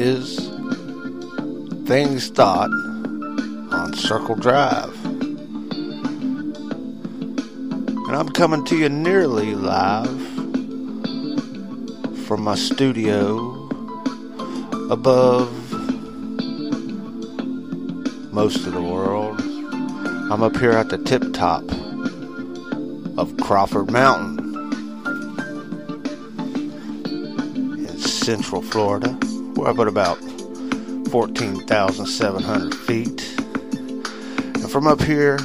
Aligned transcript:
is 0.00 0.48
Things 1.86 2.30
Thought 2.30 2.70
on 3.70 3.92
Circle 3.92 4.36
Drive. 4.36 5.04
And 8.06 8.16
I'm 8.16 8.30
coming 8.30 8.64
to 8.64 8.78
you 8.78 8.88
nearly 8.88 9.54
live 9.54 10.08
from 12.26 12.40
my 12.40 12.54
studio 12.54 13.68
above 14.88 15.52
most 18.32 18.64
of 18.66 18.72
the 18.72 18.80
world. 18.80 19.38
I'm 20.32 20.42
up 20.42 20.56
here 20.56 20.72
at 20.72 20.88
the 20.88 20.96
tip 20.96 21.34
top 21.34 21.64
of 23.18 23.36
Crawford 23.36 23.90
Mountain 23.90 24.38
in 27.86 27.98
central 27.98 28.62
Florida. 28.62 29.29
We're 29.60 29.68
up 29.68 29.78
at 29.80 29.88
about 29.88 30.16
14,700 31.10 32.74
feet. 32.74 33.38
And 34.54 34.70
from 34.70 34.86
up 34.86 35.02
here, 35.02 35.36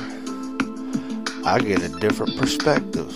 I 1.45 1.59
get 1.59 1.81
a 1.81 1.89
different 1.99 2.37
perspective. 2.37 3.13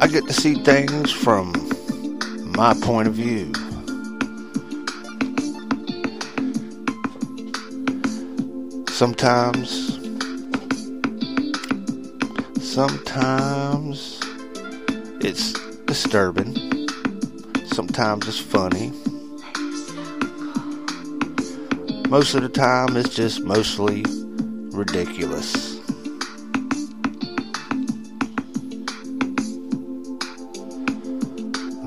I 0.00 0.06
get 0.06 0.24
to 0.28 0.32
see 0.32 0.54
things 0.62 1.10
from 1.10 1.50
my 2.56 2.74
point 2.74 3.08
of 3.08 3.14
view. 3.14 3.52
Sometimes, 8.88 9.98
sometimes 12.62 14.20
it's 15.20 15.54
disturbing. 15.86 16.49
Sometimes 18.00 18.28
it's 18.28 18.40
funny. 18.40 18.92
Most 22.08 22.32
of 22.34 22.40
the 22.40 22.48
time, 22.50 22.96
it's 22.96 23.14
just 23.14 23.42
mostly 23.42 24.06
ridiculous. 24.72 25.76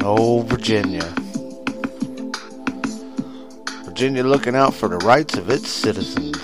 Oh, 0.03 0.45
Virginia. 0.47 1.01
Virginia 3.83 4.21
looking 4.21 4.55
out 4.55 4.75
for 4.75 4.89
the 4.89 4.99
rights 5.03 5.35
of 5.35 5.49
its 5.49 5.67
citizens. 5.67 6.37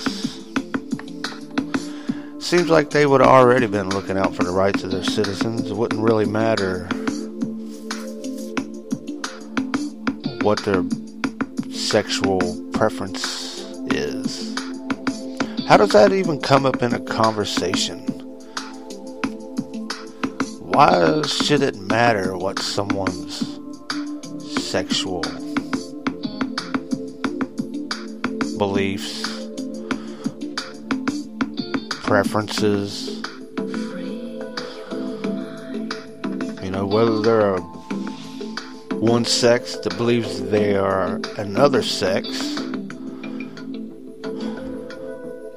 Seems 2.44 2.72
like 2.72 2.90
they 2.90 3.06
would 3.06 3.22
have 3.22 3.30
already 3.30 3.68
been 3.68 3.90
looking 3.90 4.18
out 4.18 4.34
for 4.34 4.44
the 4.44 4.52
rights 4.52 4.82
of 4.82 4.90
their 4.90 5.04
citizens. 5.04 5.70
It 5.70 5.78
wouldn't 5.78 6.02
really 6.02 6.26
matter 6.26 6.90
what 10.50 10.66
their 10.66 10.84
sexual 11.72 12.40
preference 12.74 13.62
is. 13.94 14.58
How 15.68 15.78
does 15.78 15.92
that 15.92 16.12
even 16.12 16.42
come 16.42 16.66
up 16.66 16.82
in 16.82 16.92
a 16.92 17.00
conversation? 17.00 18.00
Why 20.74 21.22
should 21.22 21.62
it 21.62 21.76
matter 21.76 22.36
what 22.36 22.58
someone's 22.58 23.46
sexual 24.66 25.22
beliefs, 28.58 29.22
preferences, 32.02 33.22
you 36.64 36.72
know, 36.72 36.88
whether 36.88 37.22
they're 37.22 37.54
a 37.54 37.79
one 39.00 39.24
sex 39.24 39.78
that 39.78 39.96
believes 39.96 40.42
they 40.50 40.76
are 40.76 41.22
another 41.38 41.82
sex. 41.82 42.28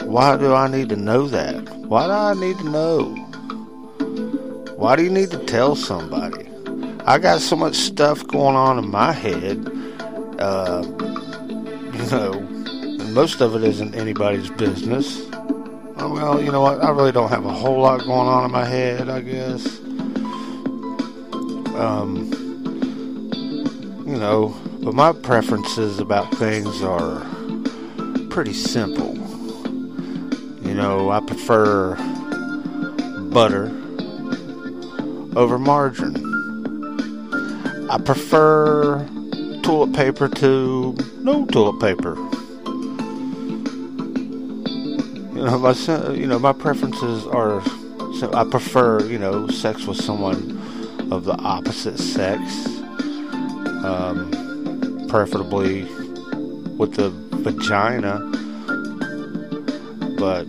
Why 0.04 0.36
do 0.36 0.54
I 0.54 0.68
need 0.68 0.90
to 0.90 0.96
know 0.96 1.26
that? 1.26 1.68
Why 1.78 2.06
do 2.06 2.12
I 2.12 2.34
need 2.34 2.58
to 2.58 2.70
know? 2.70 3.14
Why 4.76 4.94
do 4.94 5.02
you 5.02 5.10
need 5.10 5.32
to 5.32 5.38
tell 5.38 5.74
somebody? 5.74 6.48
I 7.04 7.18
got 7.18 7.40
so 7.40 7.56
much 7.56 7.74
stuff 7.74 8.24
going 8.28 8.54
on 8.54 8.78
in 8.78 8.88
my 8.88 9.10
head. 9.10 9.66
Uh, 10.38 10.84
you 11.92 12.10
know, 12.10 12.40
most 13.12 13.40
of 13.40 13.56
it 13.56 13.64
isn't 13.64 13.96
anybody's 13.96 14.50
business. 14.50 15.26
Oh, 15.98 16.12
well, 16.12 16.40
you 16.40 16.52
know 16.52 16.60
what? 16.60 16.80
I 16.82 16.90
really 16.90 17.12
don't 17.12 17.28
have 17.28 17.44
a 17.44 17.52
whole 17.52 17.80
lot 17.80 18.00
going 18.00 18.28
on 18.28 18.44
in 18.44 18.52
my 18.52 18.64
head, 18.64 19.08
I 19.08 19.20
guess. 19.20 19.78
Um, 21.74 22.41
know, 24.22 24.54
but 24.82 24.94
my 24.94 25.12
preferences 25.12 25.98
about 25.98 26.32
things 26.36 26.80
are 26.82 27.26
pretty 28.30 28.52
simple. 28.52 29.16
You 30.62 30.74
know, 30.74 31.10
I 31.10 31.20
prefer 31.20 31.96
butter 33.30 33.66
over 35.36 35.58
margarine. 35.58 36.16
I 37.90 37.98
prefer 37.98 39.04
toilet 39.62 39.92
paper 39.92 40.28
to 40.28 40.96
no 41.18 41.44
toilet 41.46 41.80
paper. 41.80 42.14
You 45.34 45.44
know, 45.44 45.58
my 45.58 45.72
you 46.12 46.26
know 46.28 46.38
my 46.38 46.52
preferences 46.52 47.26
are. 47.26 47.60
So 48.20 48.32
I 48.32 48.44
prefer 48.44 49.04
you 49.06 49.18
know 49.18 49.48
sex 49.48 49.84
with 49.84 49.96
someone 50.00 50.60
of 51.10 51.24
the 51.24 51.34
opposite 51.40 51.98
sex, 51.98 52.40
um, 53.84 55.06
preferably 55.08 55.84
with 56.76 56.94
the 56.94 57.10
vagina. 57.10 58.18
But 60.18 60.46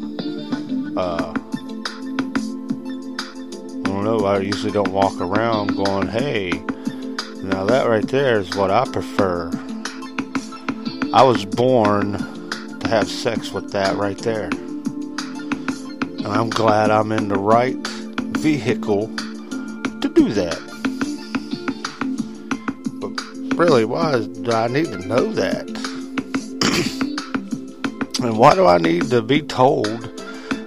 uh, 0.98 1.34
I 3.76 3.84
don't 3.84 4.04
know. 4.04 4.26
I 4.26 4.40
usually 4.40 4.72
don't 4.72 4.92
walk 4.92 5.20
around 5.20 5.76
going, 5.76 6.08
"Hey, 6.08 6.52
now 7.42 7.66
that 7.66 7.88
right 7.88 8.08
there 8.08 8.40
is 8.40 8.56
what 8.56 8.72
I 8.72 8.86
prefer." 8.86 9.52
I 11.14 11.22
was 11.22 11.46
born 11.46 12.14
to 12.80 12.88
have 12.88 13.08
sex 13.08 13.52
with 13.52 13.72
that 13.72 13.96
right 13.98 14.18
there. 14.18 14.46
And 14.46 16.26
I'm 16.26 16.50
glad 16.50 16.90
I'm 16.90 17.12
in 17.12 17.28
the 17.28 17.38
right 17.38 17.78
vehicle 18.38 19.08
to 19.16 20.12
do 20.12 20.34
that. 20.34 20.53
Really, 23.58 23.86
why 23.86 24.20
do 24.20 24.52
I 24.52 24.68
need 24.68 24.88
to 24.88 24.98
know 25.00 25.32
that? 25.34 25.68
and 28.22 28.38
why 28.38 28.56
do 28.56 28.66
I 28.66 28.78
need 28.78 29.10
to 29.10 29.22
be 29.22 29.42
told 29.42 30.02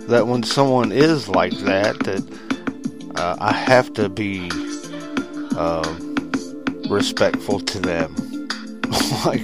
that 0.09 0.27
when 0.27 0.43
someone 0.43 0.93
is 0.93 1.29
like 1.29 1.53
that, 1.61 1.99
that 2.01 3.13
uh, 3.17 3.37
I 3.41 3.53
have 3.53 3.93
to 3.95 4.09
be 4.09 4.51
uh, 5.57 5.97
respectful 6.89 7.61
to 7.61 7.79
them? 7.81 8.15
like, 9.25 9.43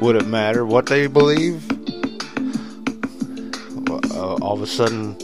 would 0.00 0.16
it 0.16 0.26
matter 0.26 0.64
what 0.64 0.86
they 0.86 1.08
believe? 1.08 1.68
Uh, 3.90 4.34
all 4.36 4.54
of 4.54 4.62
a 4.62 4.66
sudden, 4.66 5.16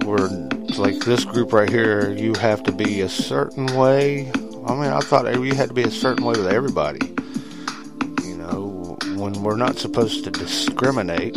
we're 0.00 0.28
like 0.76 0.98
this 1.04 1.24
group 1.24 1.52
right 1.52 1.68
here. 1.68 2.10
You 2.12 2.34
have 2.34 2.62
to 2.64 2.72
be 2.72 3.00
a 3.00 3.08
certain 3.08 3.66
way. 3.76 4.30
I 4.66 4.74
mean, 4.74 4.90
I 4.90 5.00
thought 5.00 5.30
you 5.34 5.54
had 5.54 5.68
to 5.68 5.74
be 5.74 5.82
a 5.82 5.90
certain 5.90 6.24
way 6.24 6.32
with 6.32 6.46
everybody. 6.46 7.14
You 8.26 8.36
know, 8.38 8.96
when 9.16 9.42
we're 9.42 9.56
not 9.56 9.76
supposed 9.76 10.24
to 10.24 10.30
discriminate, 10.30 11.36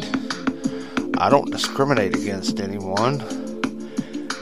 I 1.18 1.30
don't 1.30 1.52
discriminate 1.52 2.16
against 2.16 2.62
anyone. 2.62 3.20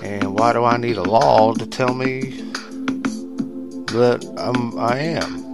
And 0.04 0.38
why 0.38 0.54
do 0.54 0.64
I 0.64 0.78
need 0.78 0.98
a 0.98 1.04
law 1.04 1.56
to 1.56 1.66
tell 1.66 1.96
me 1.96 2.20
that 3.88 4.24
I'm, 4.38 4.78
I 4.78 5.00
am? 5.00 5.46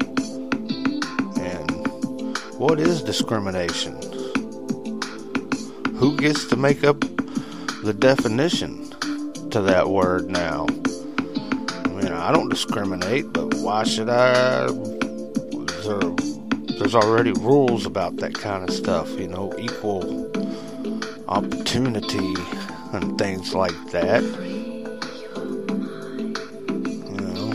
And 1.40 2.38
what 2.60 2.82
is 2.82 3.02
discrimination? 3.02 3.96
Who 5.96 6.18
gets 6.18 6.48
to 6.48 6.58
make 6.58 6.84
up 6.84 7.00
the 7.84 7.96
definition 7.98 8.90
to 9.52 9.62
that 9.62 9.90
word 9.90 10.30
now? 10.30 10.66
I 12.22 12.32
don't 12.32 12.50
discriminate, 12.50 13.34
but 13.34 13.56
why 13.56 13.84
should 13.84 14.08
I? 14.08 14.68
There, 14.68 16.16
there's 16.78 16.94
already 16.94 17.32
rules 17.32 17.88
about 17.88 18.18
that 18.18 18.36
kind 18.36 18.64
of 18.68 18.74
stuff, 18.74 19.10
you 19.20 19.28
know, 19.28 19.52
equal 19.58 20.32
opportunity 21.28 22.36
and 22.94 23.18
things 23.18 23.56
like 23.56 23.74
that. 23.92 24.22
You 26.84 27.22
know, 27.22 27.52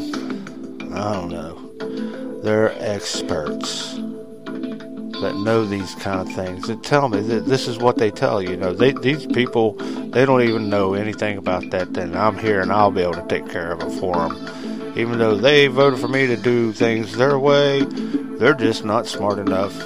I 0.96 1.12
don't 1.14 1.30
know. 1.30 2.40
They're 2.42 2.72
experts 2.82 3.94
that 3.94 5.34
know 5.44 5.64
these 5.64 5.94
kind 5.94 6.20
of 6.20 6.34
things 6.34 6.66
that 6.66 6.82
tell 6.82 7.08
me 7.08 7.20
that 7.20 7.46
this 7.46 7.68
is 7.68 7.78
what 7.78 7.98
they 7.98 8.10
tell 8.10 8.42
you. 8.42 8.50
You 8.50 8.56
know, 8.56 8.74
they, 8.74 8.92
these 8.92 9.26
people 9.26 9.72
they 10.16 10.24
don't 10.24 10.42
even 10.42 10.70
know 10.70 10.94
anything 10.94 11.36
about 11.36 11.70
that. 11.70 11.92
Then 11.92 12.16
I'm 12.16 12.38
here 12.38 12.60
and 12.62 12.72
I'll 12.72 12.90
be 12.90 13.02
able 13.02 13.14
to 13.14 13.26
take 13.28 13.48
care 13.48 13.70
of 13.70 13.82
it 13.82 14.00
for 14.00 14.14
them. 14.14 14.55
Even 14.96 15.18
though 15.18 15.36
they 15.36 15.66
voted 15.66 16.00
for 16.00 16.08
me 16.08 16.26
to 16.26 16.38
do 16.38 16.72
things 16.72 17.14
their 17.16 17.38
way, 17.38 17.84
they're 18.38 18.54
just 18.54 18.82
not 18.82 19.06
smart 19.06 19.38
enough 19.38 19.76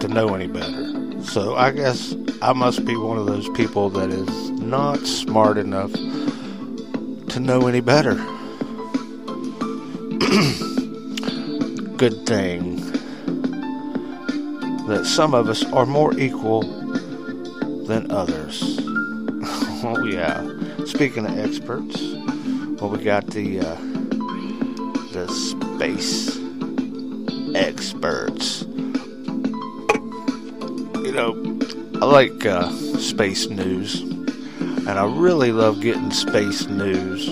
to 0.00 0.06
know 0.06 0.34
any 0.34 0.46
better. 0.46 1.22
So 1.22 1.54
I 1.56 1.70
guess 1.70 2.14
I 2.42 2.52
must 2.52 2.84
be 2.84 2.94
one 2.94 3.16
of 3.16 3.24
those 3.24 3.48
people 3.50 3.88
that 3.90 4.10
is 4.10 4.50
not 4.50 4.98
smart 5.06 5.56
enough 5.56 5.92
to 5.92 7.40
know 7.40 7.66
any 7.68 7.80
better. 7.80 8.14
Good 11.96 12.26
thing 12.26 12.76
that 14.88 15.06
some 15.06 15.32
of 15.32 15.48
us 15.48 15.64
are 15.72 15.86
more 15.86 16.12
equal 16.18 16.60
than 17.86 18.10
others. 18.10 18.78
oh 18.82 20.04
yeah. 20.04 20.46
Speaking 20.84 21.24
of 21.24 21.38
experts, 21.38 21.98
well 22.78 22.90
we 22.90 23.02
got 23.02 23.26
the 23.28 23.60
uh, 23.60 23.93
the 25.14 25.28
space 25.28 26.40
experts. 27.54 28.62
You 31.02 31.12
know, 31.12 31.58
I 32.02 32.06
like 32.06 32.44
uh, 32.44 32.68
space 32.98 33.46
news, 33.48 34.00
and 34.00 34.88
I 34.90 35.04
really 35.04 35.52
love 35.52 35.80
getting 35.80 36.10
space 36.10 36.66
news 36.66 37.26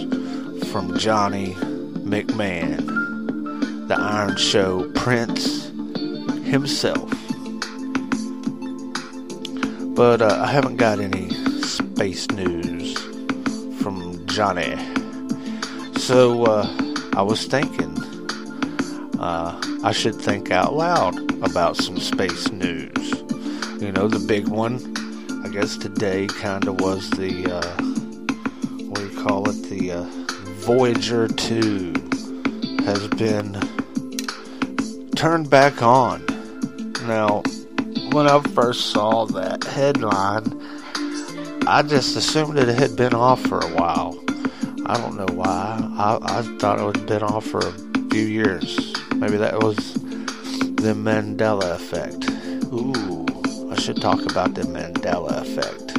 from 0.71 0.97
Johnny 0.97 1.55
McMahon, 2.05 3.89
the 3.89 3.99
Iron 3.99 4.37
Show 4.37 4.89
Prince 4.93 5.67
himself. 6.45 7.11
But 9.97 10.23
uh, 10.23 10.39
I 10.41 10.47
haven't 10.47 10.77
got 10.77 11.01
any 11.01 11.31
space 11.63 12.31
news 12.31 12.97
from 13.83 14.25
Johnny. 14.27 14.77
So 15.97 16.45
uh, 16.45 16.82
I 17.15 17.23
was 17.23 17.47
thinking 17.47 17.99
uh, 19.19 19.61
I 19.85 19.93
should 19.93 20.17
think 20.17 20.51
out 20.51 20.75
loud 20.75 21.17
about 21.45 21.77
some 21.77 21.99
space 21.99 22.51
news. 22.51 23.11
You 23.81 23.93
know, 23.93 24.09
the 24.09 24.25
big 24.27 24.49
one, 24.49 24.95
I 25.45 25.49
guess 25.49 25.77
today 25.77 26.27
kind 26.27 26.67
of 26.67 26.81
was 26.81 27.11
the, 27.11 27.53
uh, 27.53 27.83
what 28.87 28.97
do 28.97 29.09
you 29.09 29.23
call 29.23 29.49
it? 29.49 29.69
The 29.69 29.93
uh, 29.93 30.03
Voyager 30.65 31.29
2 31.29 31.93
has 32.85 33.07
been 33.09 33.61
turned 35.15 35.51
back 35.51 35.83
on. 35.83 36.25
Now, 37.07 37.43
when 38.13 38.27
I 38.27 38.41
first 38.55 38.91
saw 38.91 39.27
that 39.27 39.65
headline, 39.65 40.61
I 41.67 41.83
just 41.83 42.17
assumed 42.17 42.59
it 42.59 42.69
had 42.69 42.97
been 42.97 43.15
off 43.15 43.41
for 43.43 43.61
a 43.61 43.69
while. 43.69 44.22
I 44.87 44.97
don't 44.99 45.17
know 45.17 45.35
why. 45.35 45.79
I, 45.97 46.19
I 46.39 46.43
thought 46.59 46.79
it 46.81 46.97
had 46.97 47.07
been 47.07 47.23
off 47.23 47.47
for 47.47 47.61
a 47.61 47.73
few 48.11 48.25
years. 48.25 48.95
Maybe 49.15 49.37
that 49.37 49.63
was 49.63 49.77
the 49.95 50.95
Mandela 50.95 51.75
effect. 51.75 52.29
Ooh 52.73 53.23
I 53.73 53.81
should 53.81 54.03
talk 54.03 54.21
about 54.31 54.55
the 54.55 54.65
Mandela 54.65 55.41
effect. 55.41 55.97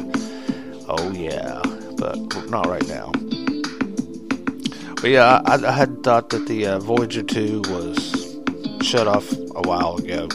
Oh, 0.88 1.10
yeah, 1.10 1.60
but 1.98 2.16
not 2.48 2.66
right 2.66 2.86
now. 2.86 3.10
But 5.00 5.10
yeah, 5.10 5.42
I, 5.44 5.54
I 5.56 5.72
had 5.72 6.04
thought 6.04 6.30
that 6.30 6.46
the 6.46 6.68
uh, 6.68 6.78
Voyager 6.78 7.24
2 7.24 7.62
was 7.66 8.38
shut 8.80 9.08
off 9.08 9.28
a 9.32 9.62
while 9.62 9.96
ago. 9.96 10.28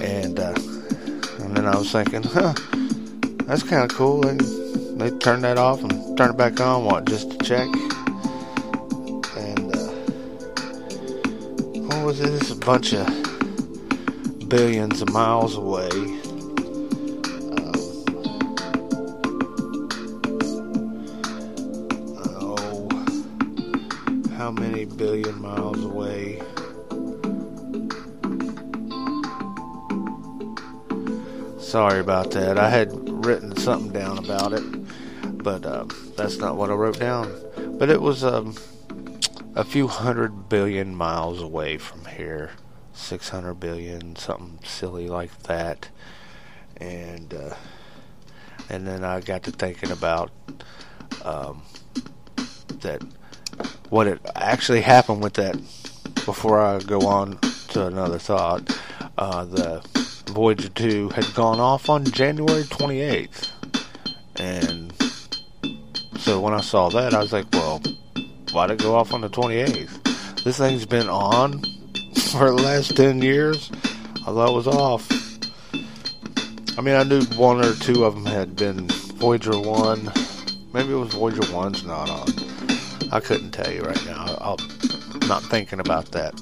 And, 0.00 0.40
uh, 0.40 0.54
and 1.40 1.54
then 1.54 1.66
I 1.66 1.76
was 1.76 1.92
thinking, 1.92 2.22
huh, 2.22 2.54
that's 3.44 3.62
kind 3.62 3.84
of 3.84 3.94
cool. 3.94 4.26
And 4.26 4.40
they 4.98 5.10
turned 5.18 5.44
that 5.44 5.58
off 5.58 5.82
and 5.82 5.99
turned 6.20 6.34
it 6.34 6.36
back 6.36 6.60
on, 6.60 6.84
what, 6.84 7.06
just 7.06 7.30
to 7.30 7.38
check? 7.38 7.66
And, 9.38 9.74
uh, 9.74 9.88
what 11.86 12.04
was? 12.04 12.18
This 12.18 12.50
a 12.50 12.56
bunch 12.56 12.92
of 12.92 13.06
billions 14.46 15.00
of 15.00 15.10
miles 15.14 15.56
away. 15.56 15.88
Um, 15.88 17.72
oh, 22.36 22.86
how 24.36 24.50
many 24.50 24.84
billion 24.84 25.40
miles 25.40 25.82
away? 25.82 26.42
Sorry 31.58 32.00
about 32.00 32.30
that. 32.32 32.58
I 32.58 32.68
had 32.68 32.90
written 33.24 33.56
something 33.56 33.90
down 33.90 34.18
about 34.18 34.52
it, 34.52 34.62
but 35.42 35.64
uh, 35.64 35.86
that's 36.20 36.36
not 36.36 36.56
what 36.56 36.70
I 36.70 36.74
wrote 36.74 36.98
down. 36.98 37.34
But 37.78 37.88
it 37.88 38.02
was 38.02 38.22
um, 38.22 38.54
a 39.54 39.64
few 39.64 39.86
hundred 39.86 40.48
billion 40.50 40.94
miles 40.94 41.40
away 41.40 41.78
from 41.78 42.04
here. 42.04 42.50
600 42.92 43.54
billion, 43.54 44.14
something 44.16 44.58
silly 44.62 45.08
like 45.08 45.44
that. 45.44 45.88
And 46.76 47.32
uh, 47.32 47.54
and 48.68 48.86
then 48.86 49.02
I 49.02 49.20
got 49.20 49.44
to 49.44 49.50
thinking 49.50 49.90
about 49.90 50.30
um, 51.24 51.62
that 52.80 53.02
what 53.88 54.06
it 54.06 54.20
actually 54.36 54.82
happened 54.82 55.22
with 55.22 55.34
that. 55.34 55.56
Before 56.26 56.60
I 56.60 56.78
go 56.80 57.00
on 57.06 57.38
to 57.68 57.86
another 57.86 58.18
thought, 58.18 58.78
uh, 59.16 59.44
the 59.46 59.80
Voyager 60.26 60.68
2 60.68 61.08
had 61.10 61.32
gone 61.34 61.58
off 61.58 61.88
on 61.88 62.04
January 62.04 62.62
28th, 62.64 63.50
and 64.36 64.92
so 66.30 66.38
when 66.38 66.54
I 66.54 66.60
saw 66.60 66.88
that, 66.90 67.12
I 67.12 67.18
was 67.18 67.32
like, 67.32 67.46
well, 67.52 67.82
why 68.52 68.68
did 68.68 68.80
it 68.80 68.84
go 68.84 68.94
off 68.94 69.12
on 69.12 69.20
the 69.20 69.28
28th? 69.28 70.44
This 70.44 70.58
thing's 70.58 70.86
been 70.86 71.08
on 71.08 71.60
for 72.30 72.52
the 72.52 72.62
last 72.62 72.96
10 72.96 73.20
years, 73.20 73.68
I 74.18 74.26
thought 74.26 74.50
it 74.50 74.54
was 74.54 74.68
off. 74.68 75.10
I 76.78 76.82
mean, 76.82 76.94
I 76.94 77.02
knew 77.02 77.24
one 77.36 77.64
or 77.64 77.74
two 77.74 78.04
of 78.04 78.14
them 78.14 78.26
had 78.26 78.54
been 78.54 78.86
Voyager 79.16 79.58
1. 79.58 80.12
Maybe 80.72 80.92
it 80.92 80.94
was 80.94 81.14
Voyager 81.14 81.40
1's 81.40 81.84
not 81.84 82.08
on. 82.08 82.28
I 83.12 83.18
couldn't 83.18 83.50
tell 83.50 83.72
you 83.72 83.82
right 83.82 84.06
now. 84.06 84.36
I'm 84.40 85.28
not 85.28 85.42
thinking 85.42 85.80
about 85.80 86.12
that. 86.12 86.32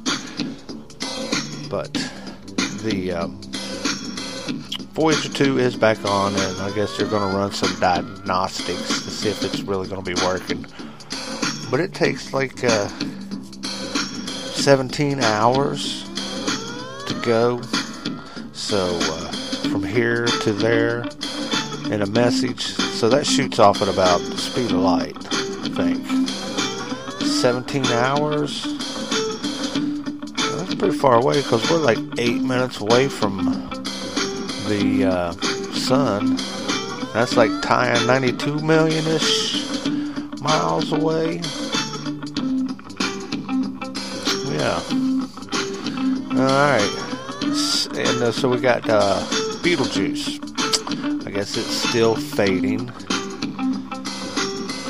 But 1.70 1.94
the 2.82 3.12
um, 3.12 3.40
Voyager 4.92 5.30
2 5.30 5.58
is 5.58 5.76
back 5.76 6.04
on, 6.04 6.34
and 6.34 6.60
I 6.60 6.74
guess 6.74 6.98
they're 6.98 7.08
going 7.08 7.30
to 7.30 7.38
run 7.38 7.52
some 7.52 7.74
diagnostics 7.80 9.07
see 9.18 9.28
if 9.28 9.42
it's 9.42 9.60
really 9.62 9.88
going 9.88 10.02
to 10.02 10.14
be 10.14 10.20
working. 10.24 10.64
But 11.70 11.80
it 11.80 11.94
takes 11.94 12.32
like. 12.32 12.64
Uh, 12.64 12.88
17 14.58 15.20
hours 15.20 16.02
to 17.06 17.18
go. 17.24 17.62
So 18.52 18.98
uh, 19.00 19.32
from 19.70 19.84
here 19.84 20.26
to 20.26 20.52
there 20.52 21.04
in 21.90 22.02
a 22.02 22.06
message. 22.06 22.62
So 22.62 23.08
that 23.08 23.24
shoots 23.24 23.60
off 23.60 23.80
at 23.80 23.88
about 23.88 24.18
the 24.18 24.36
speed 24.36 24.72
of 24.72 24.80
light, 24.80 25.16
I 25.16 25.68
think. 25.74 26.04
17 27.22 27.86
hours. 27.86 28.64
That's 30.56 30.74
pretty 30.74 30.98
far 30.98 31.14
away 31.14 31.40
because 31.40 31.70
we're 31.70 31.78
like 31.78 31.98
eight 32.18 32.42
minutes 32.42 32.80
away 32.80 33.08
from 33.08 33.44
the 34.68 35.08
uh, 35.08 35.32
sun. 35.72 36.36
That's 37.12 37.36
like 37.36 37.50
tying 37.62 38.06
92 38.06 38.60
million 38.60 39.06
ish 39.06 39.86
miles 40.40 40.92
away. 40.92 41.40
Yeah. 44.52 44.82
All 46.30 46.44
right. 46.44 47.04
And 47.94 48.22
uh, 48.22 48.32
so 48.32 48.48
we 48.48 48.60
got 48.60 48.88
uh, 48.88 49.24
Betelgeuse. 49.62 50.38
I 51.26 51.30
guess 51.30 51.56
it's 51.56 51.88
still 51.88 52.14
fading. 52.14 52.86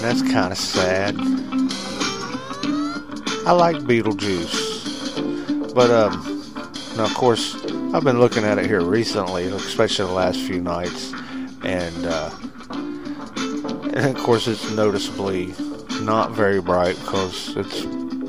That's 0.00 0.22
kind 0.22 0.52
of 0.52 0.58
sad. 0.58 1.16
I 3.46 3.52
like 3.52 3.86
Betelgeuse. 3.86 5.72
But, 5.74 5.90
um, 5.90 6.44
now, 6.96 7.04
of 7.04 7.14
course, 7.14 7.54
I've 7.94 8.04
been 8.04 8.20
looking 8.20 8.44
at 8.44 8.58
it 8.58 8.66
here 8.66 8.82
recently, 8.82 9.44
especially 9.44 10.06
the 10.06 10.12
last 10.12 10.38
few 10.40 10.60
nights. 10.60 11.12
And, 11.68 12.06
uh, 12.06 12.30
and 13.94 14.16
of 14.16 14.22
course, 14.24 14.48
it's 14.48 14.70
noticeably 14.70 15.54
not 16.00 16.30
very 16.30 16.62
bright 16.62 16.96
because 16.96 17.54
it's 17.58 17.84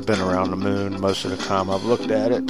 been 0.06 0.20
around 0.20 0.52
the 0.52 0.58
moon 0.58 1.00
most 1.00 1.24
of 1.24 1.32
the 1.32 1.38
time 1.38 1.70
I've 1.70 1.86
looked 1.86 2.12
at 2.12 2.34
it. 2.34 2.50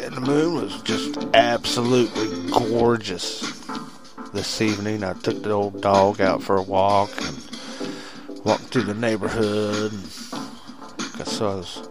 And 0.00 0.14
the 0.14 0.22
moon 0.24 0.54
was 0.54 0.80
just 0.82 1.18
absolutely 1.34 2.52
gorgeous. 2.52 3.40
this 4.32 4.60
evening. 4.60 5.02
I 5.02 5.14
took 5.14 5.42
the 5.42 5.50
old 5.50 5.80
dog 5.80 6.20
out 6.20 6.40
for 6.40 6.56
a 6.56 6.62
walk 6.62 7.10
and 7.20 7.36
walked 8.44 8.66
through 8.66 8.84
the 8.84 8.94
neighborhood. 8.94 9.92
So 11.26 11.48
I 11.48 11.54
was 11.56 11.88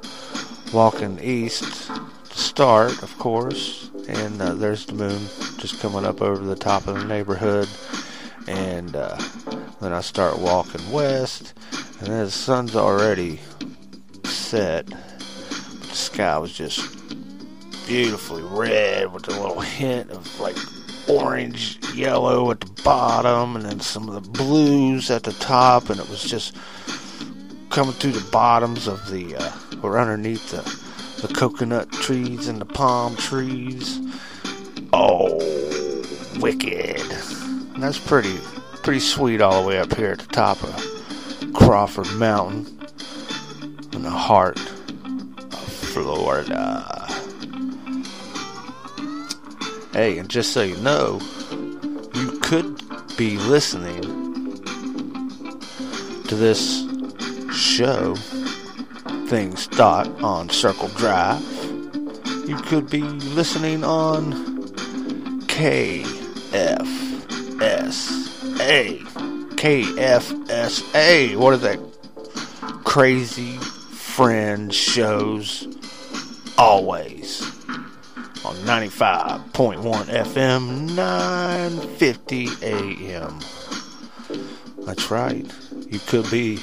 walking 0.73 1.19
east 1.21 1.87
to 1.89 2.37
start, 2.37 3.03
of 3.03 3.17
course, 3.19 3.89
and 4.07 4.41
uh, 4.41 4.53
there's 4.53 4.85
the 4.85 4.93
moon 4.93 5.27
just 5.59 5.79
coming 5.81 6.05
up 6.05 6.21
over 6.21 6.43
the 6.43 6.55
top 6.55 6.87
of 6.87 6.95
the 6.95 7.05
neighborhood. 7.05 7.67
And 8.47 8.95
uh, 8.95 9.17
then 9.81 9.93
I 9.93 10.01
start 10.01 10.39
walking 10.39 10.91
west, 10.91 11.53
and 11.99 12.07
the 12.07 12.31
sun's 12.31 12.75
already 12.75 13.39
set. 14.23 14.87
The 14.87 15.95
sky 15.95 16.37
was 16.37 16.53
just 16.53 16.97
beautifully 17.85 18.43
red 18.43 19.11
with 19.11 19.27
a 19.27 19.31
little 19.31 19.59
hint 19.59 20.09
of 20.11 20.39
like 20.39 20.55
orange 21.09 21.79
yellow 21.95 22.51
at 22.51 22.59
the 22.59 22.81
bottom 22.83 23.55
and 23.55 23.65
then 23.65 23.79
some 23.79 24.07
of 24.07 24.13
the 24.13 24.29
blues 24.29 25.09
at 25.09 25.23
the 25.23 25.31
top 25.33 25.89
and 25.89 25.99
it 25.99 26.07
was 26.07 26.23
just 26.23 26.55
coming 27.71 27.93
through 27.93 28.11
the 28.11 28.29
bottoms 28.29 28.87
of 28.87 29.09
the 29.09 29.35
uh, 29.35 29.51
or 29.81 29.97
underneath 29.97 30.51
the, 30.51 31.27
the 31.27 31.33
coconut 31.33 31.91
trees 31.91 32.47
and 32.47 32.61
the 32.61 32.65
palm 32.65 33.15
trees 33.15 33.99
oh 34.99 35.37
wicked 36.39 36.99
that's 37.77 37.97
pretty 37.97 38.37
pretty 38.83 38.99
sweet 38.99 39.41
all 39.41 39.61
the 39.61 39.67
way 39.67 39.79
up 39.79 39.93
here 39.95 40.11
at 40.11 40.19
the 40.19 40.27
top 40.27 40.61
of 40.63 41.53
crawford 41.53 42.11
mountain 42.15 42.65
in 43.93 44.03
the 44.03 44.09
heart 44.09 44.59
of 44.59 45.63
florida 45.71 46.99
Hey, 49.99 50.17
and 50.17 50.29
just 50.29 50.53
so 50.53 50.61
you 50.61 50.77
know, 50.77 51.19
you 52.13 52.39
could 52.41 52.79
be 53.17 53.37
listening 53.37 54.01
to 56.23 56.35
this 56.35 56.85
show, 57.53 58.15
Things 59.27 59.65
Thought, 59.65 60.07
on 60.23 60.47
Circle 60.49 60.87
Drive. 60.89 61.41
You 62.47 62.55
could 62.67 62.89
be 62.89 63.01
listening 63.01 63.83
on 63.83 64.58
KFSA. 65.59 66.05
KFSA. 69.57 71.35
What 71.35 71.53
are 71.53 71.57
that 71.57 71.79
crazy 72.85 73.57
friend 73.57 74.73
shows? 74.73 75.67
Always 76.57 77.41
on 78.45 78.55
95.1 78.63 80.05
FM, 80.05 80.95
950 80.95 82.47
AM. 82.63 83.39
That's 84.85 85.11
right. 85.11 85.45
You 85.89 85.99
could 85.99 86.31
be 86.31 86.59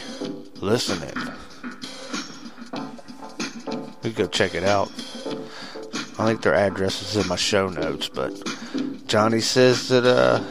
listening. 0.62 1.12
We 4.02 4.12
go 4.12 4.26
check 4.26 4.54
it 4.54 4.64
out. 4.64 4.88
I 6.18 6.24
think 6.24 6.40
their 6.40 6.54
address 6.54 7.02
is 7.02 7.22
in 7.22 7.28
my 7.28 7.36
show 7.36 7.68
notes, 7.68 8.08
but 8.08 8.32
Johnny 9.06 9.40
says 9.40 9.88
that 9.88 10.04
uh, 10.04 10.42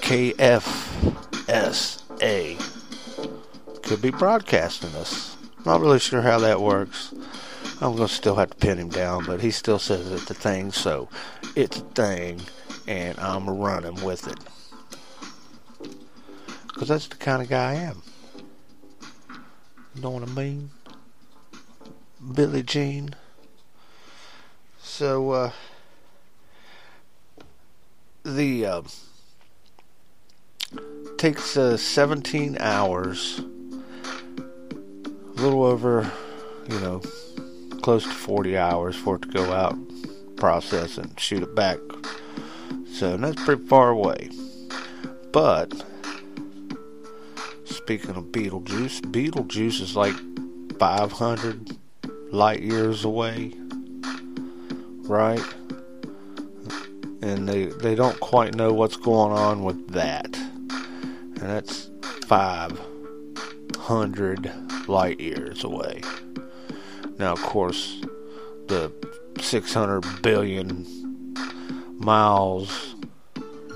KFSA 0.00 1.02
could 3.82 4.00
be 4.00 4.10
broadcasting 4.10 4.94
us. 4.94 5.36
Not 5.66 5.82
really 5.82 5.98
sure 5.98 6.22
how 6.22 6.38
that 6.38 6.62
works. 6.62 7.12
I'm 7.82 7.94
going 7.94 8.08
to 8.08 8.14
still 8.14 8.36
have 8.36 8.50
to 8.50 8.56
pin 8.56 8.78
him 8.78 8.88
down, 8.88 9.26
but 9.26 9.42
he 9.42 9.50
still 9.50 9.78
says 9.78 10.10
it's 10.10 10.30
a 10.30 10.34
thing, 10.34 10.72
so 10.72 11.10
it's 11.54 11.76
a 11.76 11.80
thing, 11.80 12.40
and 12.86 13.18
I'm 13.20 13.50
running 13.50 14.02
with 14.02 14.26
it. 14.26 14.38
Because 16.68 16.88
that's 16.88 17.08
the 17.08 17.16
kind 17.16 17.42
of 17.42 17.50
guy 17.50 17.72
I 17.72 17.74
am. 17.74 18.02
You 19.94 20.00
know 20.00 20.10
what 20.10 20.22
I 20.22 20.26
mean? 20.32 20.70
Billie 22.34 22.62
Jean. 22.62 23.14
So, 24.80 25.30
uh, 25.32 25.52
the, 28.34 28.66
uh, 28.66 28.82
takes 31.18 31.56
uh, 31.56 31.76
17 31.76 32.56
hours, 32.60 33.38
a 33.38 33.42
little 35.40 35.64
over, 35.64 36.10
you 36.68 36.80
know, 36.80 37.00
close 37.82 38.04
to 38.04 38.10
40 38.10 38.56
hours 38.56 38.96
for 38.96 39.16
it 39.16 39.22
to 39.22 39.28
go 39.28 39.52
out, 39.52 39.76
process, 40.36 40.98
and 40.98 41.18
shoot 41.18 41.42
it 41.42 41.54
back. 41.54 41.78
So 42.92 43.16
that's 43.16 43.42
pretty 43.44 43.66
far 43.66 43.90
away. 43.90 44.30
But 45.32 45.72
speaking 47.64 48.16
of 48.16 48.32
Betelgeuse, 48.32 49.00
Betelgeuse 49.00 49.80
is 49.80 49.96
like 49.96 50.14
500 50.78 51.76
light 52.30 52.62
years 52.62 53.04
away, 53.04 53.52
right? 55.04 55.42
And 57.28 57.48
they 57.48 57.66
they 57.66 57.94
don't 57.94 58.18
quite 58.20 58.54
know 58.54 58.72
what's 58.72 58.96
going 58.96 59.32
on 59.32 59.62
with 59.62 59.92
that, 59.92 60.34
and 60.36 61.36
that's 61.36 61.90
500 62.26 64.88
light 64.88 65.20
years 65.20 65.62
away. 65.62 66.00
Now, 67.18 67.32
of 67.32 67.42
course, 67.42 68.00
the 68.68 68.90
600 69.40 70.22
billion 70.22 70.86
miles 71.98 72.94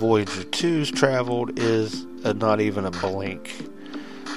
Voyager 0.03 0.43
2's 0.43 0.91
traveled 0.91 1.61
is 1.61 2.09
a, 2.25 2.35
not 2.35 2.61
even 2.61 2.87
a 2.87 2.91
blink. 2.91 3.55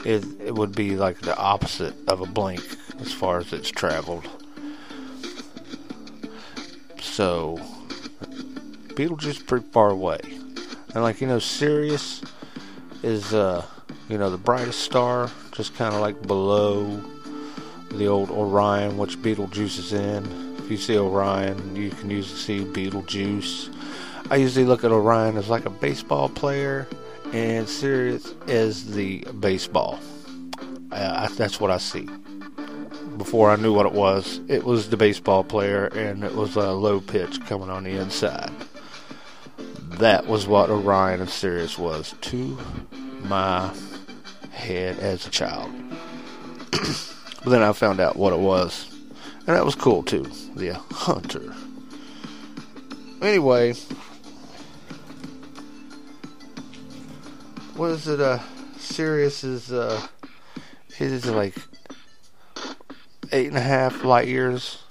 It, 0.06 0.24
it 0.40 0.54
would 0.54 0.76
be 0.76 0.96
like 0.96 1.22
the 1.22 1.36
opposite 1.36 1.96
of 2.08 2.22
a 2.22 2.28
blink 2.28 2.62
as 3.00 3.12
far 3.12 3.40
as 3.40 3.52
it's 3.52 3.72
traveled. 3.72 4.30
So, 7.02 7.60
Betelgeuse 8.96 9.40
pretty 9.40 9.66
far 9.72 9.90
away. 9.90 10.20
And 10.94 11.04
like, 11.04 11.20
you 11.22 11.28
know, 11.28 11.40
Sirius 11.40 12.22
is, 13.04 13.34
uh, 13.34 13.66
you 14.10 14.18
know, 14.18 14.30
the 14.30 14.38
brightest 14.38 14.80
star, 14.80 15.30
just 15.52 15.76
kind 15.76 15.94
of 15.94 16.02
like 16.02 16.22
below 16.26 17.02
the 17.92 18.08
old 18.08 18.30
Orion, 18.30 18.98
which 18.98 19.22
Betelgeuse 19.22 19.78
is 19.78 19.94
in. 19.94 20.56
If 20.58 20.72
you 20.72 20.78
see 20.78 20.98
Orion, 20.98 21.76
you 21.76 21.92
can 21.92 22.10
usually 22.10 22.40
see 22.40 22.64
Betelgeuse. 22.64 23.70
I 24.32 24.38
usually 24.38 24.66
look 24.66 24.84
at 24.84 24.92
Orion 24.92 25.38
as 25.38 25.50
like 25.50 25.66
a 25.66 25.70
baseball 25.70 26.30
player, 26.30 26.88
and 27.34 27.68
Sirius 27.68 28.34
as 28.48 28.94
the 28.96 29.20
baseball. 29.40 30.00
Uh, 30.92 31.28
that's 31.36 31.60
what 31.60 31.70
I 31.70 31.78
see. 31.78 32.10
Before 33.18 33.52
I 33.52 33.56
knew 33.56 33.74
what 33.74 33.86
it 33.86 33.92
was, 33.92 34.42
it 34.48 34.64
was 34.64 34.90
the 34.90 34.98
baseball 34.98 35.44
player, 35.44 35.88
and 35.88 36.24
it 36.24 36.34
was 36.34 36.56
a 36.56 36.72
low 36.72 37.00
pitch 37.00 37.40
coming 37.46 37.70
on 37.70 37.84
the 37.84 37.92
inside. 37.92 38.52
That 40.00 40.28
was 40.28 40.46
what 40.46 40.70
Orion 40.70 41.22
and 41.22 41.30
Sirius 41.30 41.78
was 41.78 42.16
to 42.22 42.58
my 43.22 43.74
head 44.52 45.00
as 45.00 45.26
a 45.26 45.30
child. 45.30 45.72
But 47.46 47.52
then 47.52 47.62
I 47.62 47.74
found 47.74 48.00
out 48.00 48.16
what 48.16 48.34
it 48.34 48.40
was. 48.40 48.92
And 49.46 49.56
that 49.56 49.64
was 49.64 49.76
cool 49.76 50.02
too. 50.02 50.26
The 50.56 50.74
Hunter. 50.92 51.54
Anyway. 53.22 53.76
What 57.76 57.92
is 57.92 58.08
it? 58.08 58.20
Uh, 58.20 58.40
Sirius 58.80 59.44
is, 59.44 59.72
uh, 59.72 60.08
is 60.98 61.28
like 61.28 61.56
eight 63.32 63.50
and 63.50 63.58
a 63.58 63.62
half 63.62 64.04
light 64.04 64.28
years 64.28 64.82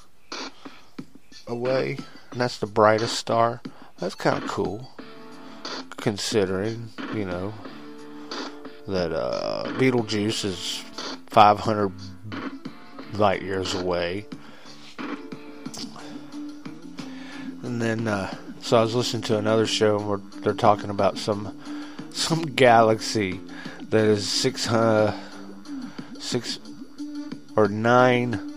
away. 1.49 1.99
And 2.31 2.41
that's 2.41 2.59
the 2.59 2.67
brightest 2.67 3.19
star. 3.19 3.63
That's 3.99 4.15
kind 4.15 4.41
of 4.41 4.49
cool. 4.49 4.94
Considering, 5.97 6.89
you 7.15 7.25
know, 7.25 7.55
that, 8.87 9.13
uh, 9.13 9.73
Betelgeuse 9.79 10.45
is 10.45 10.85
500 11.29 11.93
light 13.15 13.43
years 13.43 13.75
away. 13.75 14.27
And 17.63 17.81
then, 17.81 18.07
uh, 18.07 18.35
so 18.61 18.79
I 18.79 18.83
was 18.83 18.95
listening 18.95 19.23
to 19.25 19.39
another 19.39 19.67
show 19.67 19.99
where 19.99 20.19
they're 20.43 20.55
talking 20.55 20.89
about 20.89 21.19
some 21.19 21.61
some 22.13 22.43
galaxy 22.43 23.41
that 23.91 24.05
is 24.05 24.27
six 24.27 24.71
uh, 24.71 25.15
or 27.57 27.69
nine 27.69 28.53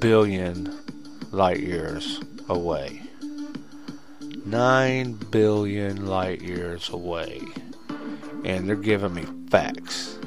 billion 0.00 0.76
light 1.30 1.60
years 1.60 2.20
away. 2.48 3.03
Nine 4.44 5.14
billion 5.14 6.06
light 6.06 6.42
years 6.42 6.90
away, 6.90 7.40
and 8.44 8.68
they're 8.68 8.76
giving 8.76 9.14
me 9.14 9.24
facts 9.48 10.18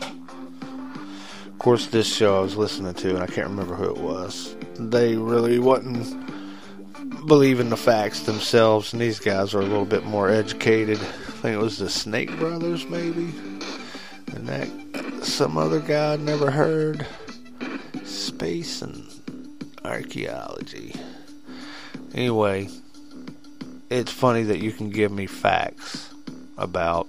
Of 0.00 1.58
course, 1.58 1.86
this 1.86 2.06
show 2.06 2.38
I 2.38 2.40
was 2.40 2.56
listening 2.56 2.94
to, 2.94 3.10
and 3.10 3.22
I 3.22 3.26
can't 3.26 3.48
remember 3.48 3.74
who 3.74 3.90
it 3.90 3.98
was. 3.98 4.54
They 4.78 5.16
really 5.16 5.58
wasn't 5.58 6.16
believing 7.26 7.70
the 7.70 7.76
facts 7.76 8.20
themselves, 8.20 8.92
and 8.92 9.02
these 9.02 9.18
guys 9.18 9.52
are 9.52 9.60
a 9.60 9.64
little 9.64 9.84
bit 9.84 10.04
more 10.04 10.30
educated. 10.30 10.98
I 10.98 11.02
think 11.02 11.54
it 11.54 11.60
was 11.60 11.78
the 11.78 11.90
Snake 11.90 12.30
Brothers, 12.38 12.86
maybe, 12.86 13.34
and 14.32 14.46
that 14.48 14.68
some 15.24 15.58
other 15.58 15.80
guy 15.80 16.14
I'd 16.14 16.20
never 16.20 16.50
heard. 16.50 17.06
Space 18.04 18.80
and 18.80 19.04
archaeology. 19.84 20.94
Anyway, 22.14 22.68
it's 23.90 24.12
funny 24.12 24.44
that 24.44 24.60
you 24.60 24.70
can 24.70 24.88
give 24.88 25.10
me 25.10 25.26
facts 25.26 26.14
about 26.56 27.08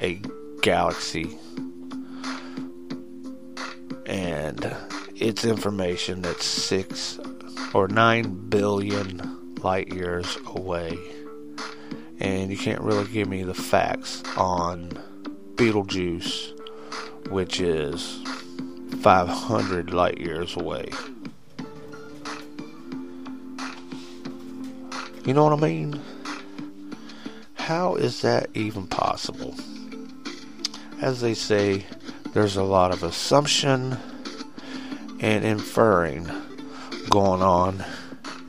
a 0.00 0.20
galaxy 0.62 1.36
and 4.06 4.74
its 5.14 5.44
information 5.44 6.22
that's 6.22 6.46
six 6.46 7.20
or 7.74 7.86
nine 7.86 8.48
billion 8.48 9.54
light 9.56 9.92
years 9.92 10.38
away. 10.46 10.98
And 12.18 12.50
you 12.50 12.56
can't 12.56 12.80
really 12.80 13.06
give 13.06 13.28
me 13.28 13.42
the 13.42 13.54
facts 13.54 14.22
on 14.36 14.90
Betelgeuse, 15.54 16.54
which 17.28 17.60
is 17.60 18.22
500 19.02 19.92
light 19.92 20.18
years 20.18 20.56
away. 20.56 20.88
You 25.24 25.34
know 25.34 25.44
what 25.44 25.52
I 25.52 25.68
mean? 25.68 26.00
How 27.54 27.94
is 27.96 28.22
that 28.22 28.48
even 28.54 28.86
possible? 28.86 29.54
As 31.02 31.20
they 31.20 31.34
say, 31.34 31.84
there's 32.32 32.56
a 32.56 32.62
lot 32.62 32.92
of 32.92 33.02
assumption 33.02 33.98
and 35.20 35.44
inferring 35.44 36.26
going 37.10 37.42
on 37.42 37.84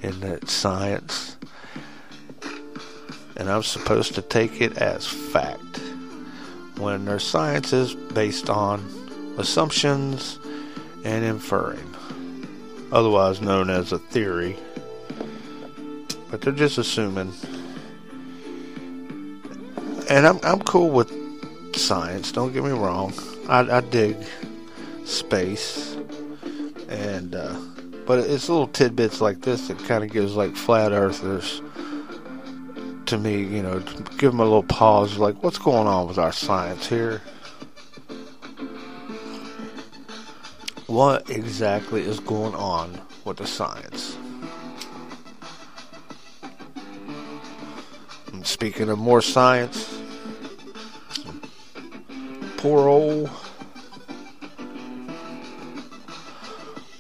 in 0.01 0.19
that 0.21 0.49
science. 0.49 1.35
And 3.35 3.49
I'm 3.49 3.63
supposed 3.63 4.15
to 4.15 4.21
take 4.21 4.61
it 4.61 4.77
as 4.77 5.05
fact. 5.05 5.77
When 6.77 7.05
their 7.05 7.19
science 7.19 7.73
is 7.73 7.93
based 7.93 8.49
on 8.49 9.35
assumptions 9.37 10.39
and 11.03 11.25
inferring, 11.25 11.95
otherwise 12.91 13.41
known 13.41 13.69
as 13.69 13.91
a 13.91 13.99
theory. 13.99 14.57
But 16.31 16.41
they're 16.41 16.53
just 16.53 16.77
assuming. 16.77 17.33
And 20.09 20.25
I'm, 20.25 20.39
I'm 20.43 20.61
cool 20.61 20.89
with 20.89 21.11
science, 21.75 22.31
don't 22.31 22.51
get 22.53 22.63
me 22.63 22.71
wrong. 22.71 23.13
I, 23.47 23.59
I 23.59 23.81
dig 23.81 24.17
space. 25.05 25.95
And, 26.89 27.35
uh, 27.35 27.59
but 28.05 28.19
it's 28.19 28.49
little 28.49 28.67
tidbits 28.67 29.21
like 29.21 29.41
this 29.41 29.67
that 29.67 29.77
kind 29.79 30.03
of 30.03 30.11
gives 30.11 30.35
like 30.35 30.55
flat 30.55 30.91
earthers 30.91 31.61
to 33.05 33.17
me, 33.17 33.43
you 33.43 33.61
know, 33.61 33.79
give 34.17 34.31
them 34.31 34.39
a 34.39 34.43
little 34.43 34.63
pause 34.63 35.17
like, 35.17 35.43
what's 35.43 35.57
going 35.57 35.87
on 35.87 36.07
with 36.07 36.17
our 36.17 36.31
science 36.31 36.87
here? 36.87 37.21
What 40.87 41.29
exactly 41.29 42.01
is 42.01 42.19
going 42.21 42.55
on 42.55 42.99
with 43.25 43.37
the 43.37 43.47
science? 43.47 44.17
Speaking 48.61 48.89
of 48.89 48.99
more 48.99 49.23
science, 49.23 49.99
poor 52.57 52.87
old 52.87 53.27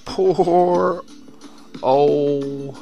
poor 0.05 1.03
old 1.83 2.75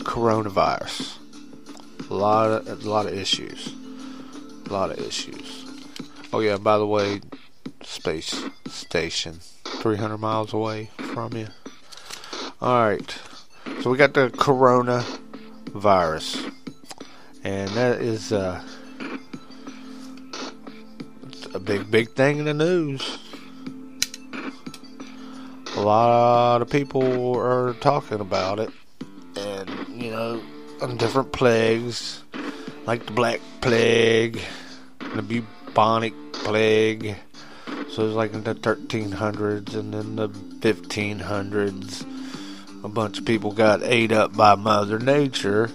coronavirus. 0.00 1.16
A 2.10 2.14
lot 2.14 2.50
of 2.50 2.84
a 2.84 2.90
lot 2.90 3.06
of 3.06 3.14
issues. 3.14 3.72
A 4.66 4.72
lot 4.74 4.90
of 4.90 4.98
issues. 4.98 5.64
Oh 6.34 6.40
yeah, 6.40 6.58
by 6.58 6.76
the 6.76 6.86
way, 6.86 7.22
space 7.82 8.44
station 8.66 9.40
300 9.64 10.18
miles 10.18 10.52
away 10.52 10.90
from 11.14 11.32
you. 11.32 11.48
All 12.60 12.90
right. 12.90 13.18
So 13.80 13.88
we 13.88 13.96
got 13.96 14.12
the 14.12 14.28
corona 14.28 15.02
virus. 15.72 16.42
And 17.44 17.68
that 17.70 18.00
is 18.00 18.32
uh, 18.32 18.62
a 21.54 21.58
big 21.58 21.90
big 21.90 22.10
thing 22.10 22.38
in 22.38 22.44
the 22.44 22.54
news 22.54 23.18
a 25.76 25.80
lot 25.80 26.60
of 26.60 26.68
people 26.68 27.36
are 27.36 27.74
talking 27.74 28.20
about 28.20 28.58
it, 28.58 28.70
and 29.36 29.68
you 29.88 30.10
know, 30.10 30.40
on 30.80 30.96
different 30.96 31.32
plagues, 31.32 32.22
like 32.86 33.06
the 33.06 33.12
Black 33.12 33.40
Plague, 33.60 34.40
the 35.14 35.22
bubonic 35.22 36.14
plague. 36.32 37.16
So 37.90 38.06
it's 38.06 38.14
like 38.14 38.32
in 38.32 38.42
the 38.42 38.54
1300s 38.54 39.74
and 39.74 39.92
then 39.92 40.16
the 40.16 40.28
1500s. 40.28 42.11
A 42.84 42.88
bunch 42.88 43.18
of 43.18 43.24
people 43.24 43.52
got 43.52 43.82
ate 43.82 44.12
up 44.12 44.36
by 44.36 44.54
Mother 44.54 44.98
Nature. 44.98 45.70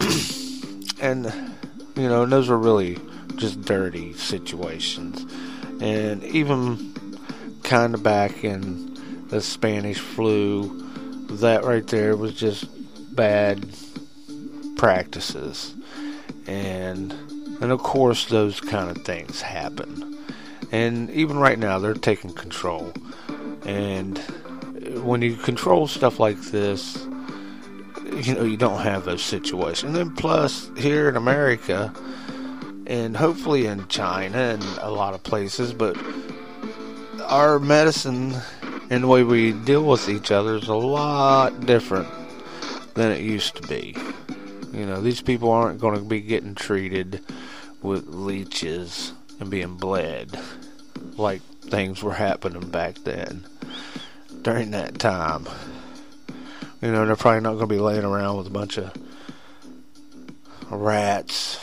and, 1.00 1.32
you 1.96 2.08
know, 2.08 2.26
those 2.26 2.48
were 2.48 2.58
really 2.58 2.98
just 3.36 3.62
dirty 3.62 4.12
situations. 4.14 5.24
And 5.80 6.24
even 6.24 6.94
kind 7.62 7.94
of 7.94 8.02
back 8.02 8.44
in 8.44 8.88
the 9.28 9.40
Spanish 9.40 9.98
flu. 9.98 10.86
That 11.30 11.64
right 11.64 11.86
there 11.86 12.16
was 12.16 12.34
just 12.34 12.64
bad 13.14 13.68
practices. 14.76 15.74
And 16.46 17.12
and 17.60 17.70
of 17.70 17.80
course 17.80 18.24
those 18.26 18.60
kind 18.60 18.90
of 18.90 19.04
things 19.04 19.42
happen. 19.42 20.16
And 20.72 21.10
even 21.10 21.38
right 21.38 21.58
now 21.58 21.78
they're 21.78 21.94
taking 21.94 22.32
control. 22.32 22.92
And 23.66 24.18
when 24.90 25.22
you 25.22 25.36
control 25.36 25.86
stuff 25.86 26.18
like 26.18 26.40
this, 26.50 27.06
you 28.12 28.34
know, 28.34 28.44
you 28.44 28.56
don't 28.56 28.80
have 28.80 29.04
those 29.04 29.22
situations. 29.22 29.84
And 29.84 29.96
then 29.96 30.14
plus 30.14 30.70
here 30.76 31.08
in 31.08 31.16
America 31.16 31.92
and 32.86 33.16
hopefully 33.16 33.66
in 33.66 33.86
China 33.88 34.38
and 34.38 34.62
a 34.80 34.90
lot 34.90 35.14
of 35.14 35.22
places, 35.22 35.72
but 35.72 35.96
our 37.24 37.58
medicine 37.58 38.34
and 38.90 39.04
the 39.04 39.06
way 39.06 39.22
we 39.22 39.52
deal 39.52 39.84
with 39.84 40.08
each 40.08 40.30
other 40.30 40.56
is 40.56 40.68
a 40.68 40.74
lot 40.74 41.66
different 41.66 42.08
than 42.94 43.12
it 43.12 43.20
used 43.20 43.56
to 43.56 43.68
be. 43.68 43.94
You 44.72 44.86
know, 44.86 45.00
these 45.00 45.20
people 45.20 45.50
aren't 45.50 45.80
going 45.80 45.96
to 45.96 46.04
be 46.04 46.20
getting 46.20 46.54
treated 46.54 47.20
with 47.82 48.06
leeches 48.08 49.12
and 49.40 49.50
being 49.50 49.76
bled 49.76 50.38
like 51.16 51.42
things 51.62 52.02
were 52.02 52.14
happening 52.14 52.68
back 52.70 52.96
then 53.04 53.44
during 54.42 54.70
that 54.72 54.98
time. 54.98 55.48
You 56.80 56.92
know, 56.92 57.04
they're 57.06 57.16
probably 57.16 57.40
not 57.40 57.54
going 57.54 57.68
to 57.68 57.74
be 57.74 57.80
laying 57.80 58.04
around 58.04 58.36
with 58.36 58.46
a 58.46 58.50
bunch 58.50 58.78
of 58.78 58.92
rats, 60.70 61.56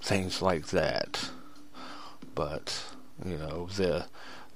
things 0.00 0.40
like 0.40 0.68
that. 0.68 1.30
But, 2.34 2.82
you 3.24 3.36
know, 3.36 3.68
the 3.76 4.06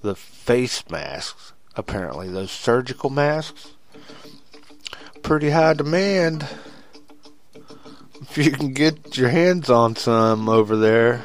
the 0.02 0.14
face 0.14 0.88
masks, 0.90 1.52
apparently, 1.74 2.30
those 2.30 2.50
surgical 2.50 3.10
masks. 3.10 3.72
Pretty 5.22 5.50
high 5.50 5.74
demand. 5.74 6.46
If 8.22 8.38
you 8.38 8.50
can 8.52 8.72
get 8.72 9.16
your 9.16 9.28
hands 9.28 9.68
on 9.68 9.96
some 9.96 10.48
over 10.48 10.76
there. 10.76 11.22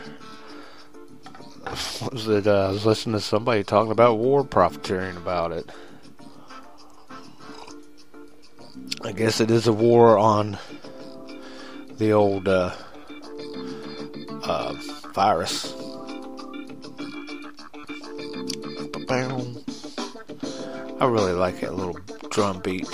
What 2.00 2.14
was 2.14 2.28
it? 2.28 2.48
Uh, 2.48 2.68
I 2.68 2.72
was 2.72 2.86
listening 2.86 3.14
to 3.14 3.22
somebody 3.22 3.64
talking 3.64 3.92
about 3.92 4.18
war 4.18 4.44
profiteering 4.44 5.16
about 5.16 5.54
it. 5.54 5.70
I 9.04 9.12
guess 9.14 9.40
it 9.42 9.52
is 9.52 9.68
a 9.68 9.74
war 9.74 10.18
on 10.18 10.58
the 11.98 12.14
old 12.14 12.48
uh, 12.48 12.74
uh, 14.44 14.74
virus. 15.14 15.74
I 21.02 21.06
really 21.06 21.34
like 21.34 21.62
that 21.62 21.74
little 21.74 21.98
drum 22.30 22.60
beat. 22.60 22.88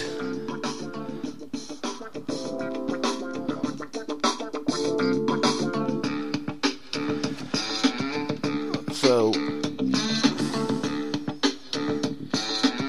So, 8.93 9.33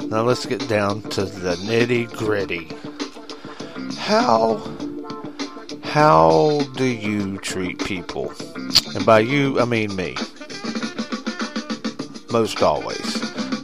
Now 0.04 0.22
let's 0.22 0.46
get 0.46 0.70
down 0.70 1.02
to 1.10 1.26
the 1.26 1.56
nitty 1.56 2.16
gritty. 2.16 2.70
How 3.98 4.58
how 5.82 6.62
do 6.76 6.86
you 6.86 7.40
treat 7.40 7.84
people? 7.84 8.32
And 8.94 9.04
by 9.04 9.22
you, 9.22 9.60
I 9.60 9.66
mean 9.66 9.96
me. 9.96 10.16
Most 12.32 12.62
always. 12.62 13.20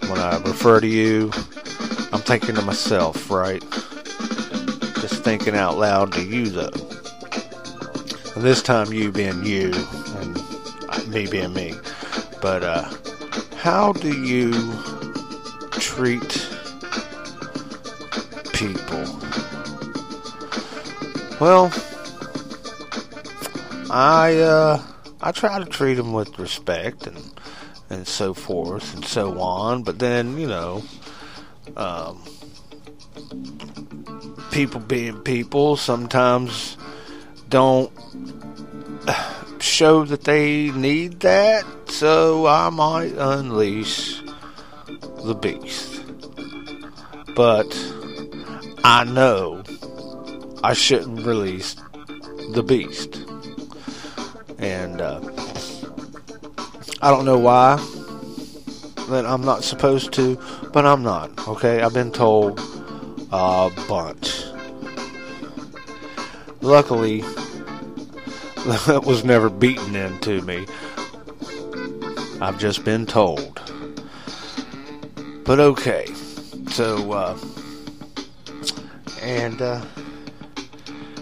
When 0.09 0.17
I 0.17 0.41
refer 0.43 0.79
to 0.79 0.87
you, 0.87 1.29
I'm 2.11 2.21
thinking 2.21 2.55
to 2.55 2.63
myself, 2.63 3.29
right? 3.29 3.61
Just 4.99 5.23
thinking 5.23 5.55
out 5.55 5.77
loud 5.77 6.13
to 6.13 6.23
you, 6.23 6.49
though. 6.49 6.71
And 8.33 8.43
this 8.43 8.63
time, 8.63 8.91
you 8.91 9.11
being 9.11 9.45
you, 9.45 9.71
and 10.17 11.09
me 11.09 11.27
being 11.27 11.53
me. 11.53 11.75
But, 12.41 12.63
uh, 12.63 12.89
how 13.58 13.91
do 13.91 14.17
you 14.25 14.54
treat 15.71 16.47
people? 18.54 19.06
Well, 21.39 21.71
I 23.89 24.38
uh, 24.38 24.84
I 25.21 25.32
try 25.32 25.60
to 25.60 25.65
treat 25.65 25.95
them 25.95 26.13
with 26.13 26.38
respect 26.38 27.08
and 27.08 27.17
and 27.89 28.08
so 28.08 28.34
forth 28.34 28.93
and 28.93 29.04
so 29.04 29.39
on. 29.39 29.84
But 29.84 29.99
then 29.99 30.38
you 30.38 30.47
know, 30.47 30.84
um, 31.75 32.23
people 34.52 34.80
being 34.80 35.19
people 35.19 35.75
sometimes 35.75 36.78
don't 37.49 37.91
show 39.60 40.06
that 40.06 40.23
they 40.23 40.71
need 40.71 41.21
that. 41.21 41.65
So 41.89 42.47
I 42.47 42.69
might 42.69 43.13
unleash 43.17 44.21
the 45.23 45.36
beast. 45.36 46.04
But 47.36 47.67
I 48.84 49.04
know 49.04 49.63
I 50.63 50.73
shouldn't 50.73 51.25
release 51.25 51.75
the 52.52 52.63
beast. 52.63 53.15
And 54.58 55.02
uh, 55.02 55.19
I 57.02 57.12
don't 57.12 57.25
know 57.25 57.38
why 57.38 57.75
that 59.10 59.25
I'm 59.25 59.41
not 59.41 59.63
supposed 59.63 60.13
to, 60.13 60.39
but 60.71 60.86
I'm 60.86 61.02
not. 61.02 61.47
Okay, 61.47 61.82
I've 61.82 61.93
been 61.93 62.12
told 62.12 62.60
a 63.32 63.69
bunch. 63.88 64.43
Luckily, 66.62 67.21
that 68.86 69.04
was 69.06 69.23
never 69.23 69.49
beaten 69.49 69.95
into 69.95 70.41
me. 70.41 70.65
I've 72.41 72.58
just 72.58 72.86
been 72.86 73.06
told. 73.06 73.62
But 75.43 75.60
okay, 75.60 76.06
so 76.69 77.12
uh, 77.12 77.38
and 79.21 79.62
uh, 79.62 79.82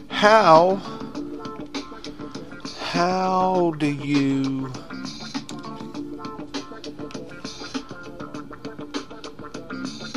how 0.10 0.76
how 2.80 3.74
do 3.80 3.88
you 3.88 4.68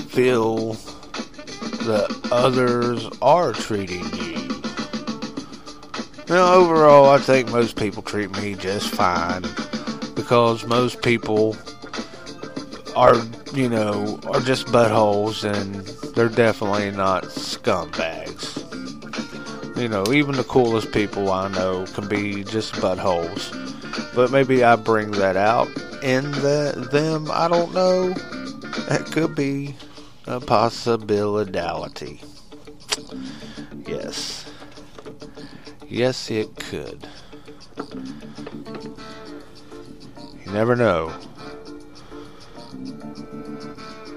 feel 0.08 0.74
that 1.84 2.28
others 2.30 3.08
are 3.22 3.52
treating 3.54 4.04
you? 4.16 4.36
Now, 6.28 6.52
overall, 6.52 7.08
I 7.08 7.18
think 7.18 7.50
most 7.50 7.76
people 7.76 8.02
treat 8.02 8.30
me 8.32 8.54
just 8.54 8.90
fine 8.90 9.44
because 10.30 10.64
most 10.64 11.02
people 11.02 11.56
are, 12.94 13.16
you 13.52 13.68
know, 13.68 14.16
are 14.28 14.38
just 14.38 14.68
buttholes 14.68 15.42
and 15.42 15.74
they're 16.14 16.28
definitely 16.28 16.88
not 16.92 17.24
scumbags. 17.24 18.56
You 19.76 19.88
know, 19.88 20.04
even 20.12 20.36
the 20.36 20.44
coolest 20.44 20.92
people 20.92 21.32
I 21.32 21.48
know 21.48 21.84
can 21.94 22.06
be 22.06 22.44
just 22.44 22.74
buttholes. 22.74 23.50
But 24.14 24.30
maybe 24.30 24.62
I 24.62 24.76
bring 24.76 25.10
that 25.10 25.36
out 25.36 25.66
in 26.00 26.30
the, 26.30 26.88
them. 26.92 27.28
I 27.32 27.48
don't 27.48 27.74
know. 27.74 28.10
That 28.88 29.06
could 29.10 29.34
be 29.34 29.74
a 30.28 30.38
possibility. 30.38 32.20
Yes. 33.84 34.48
Yes, 35.88 36.30
it 36.30 36.54
could. 36.54 37.04
You 40.50 40.56
never 40.56 40.74
know 40.74 41.14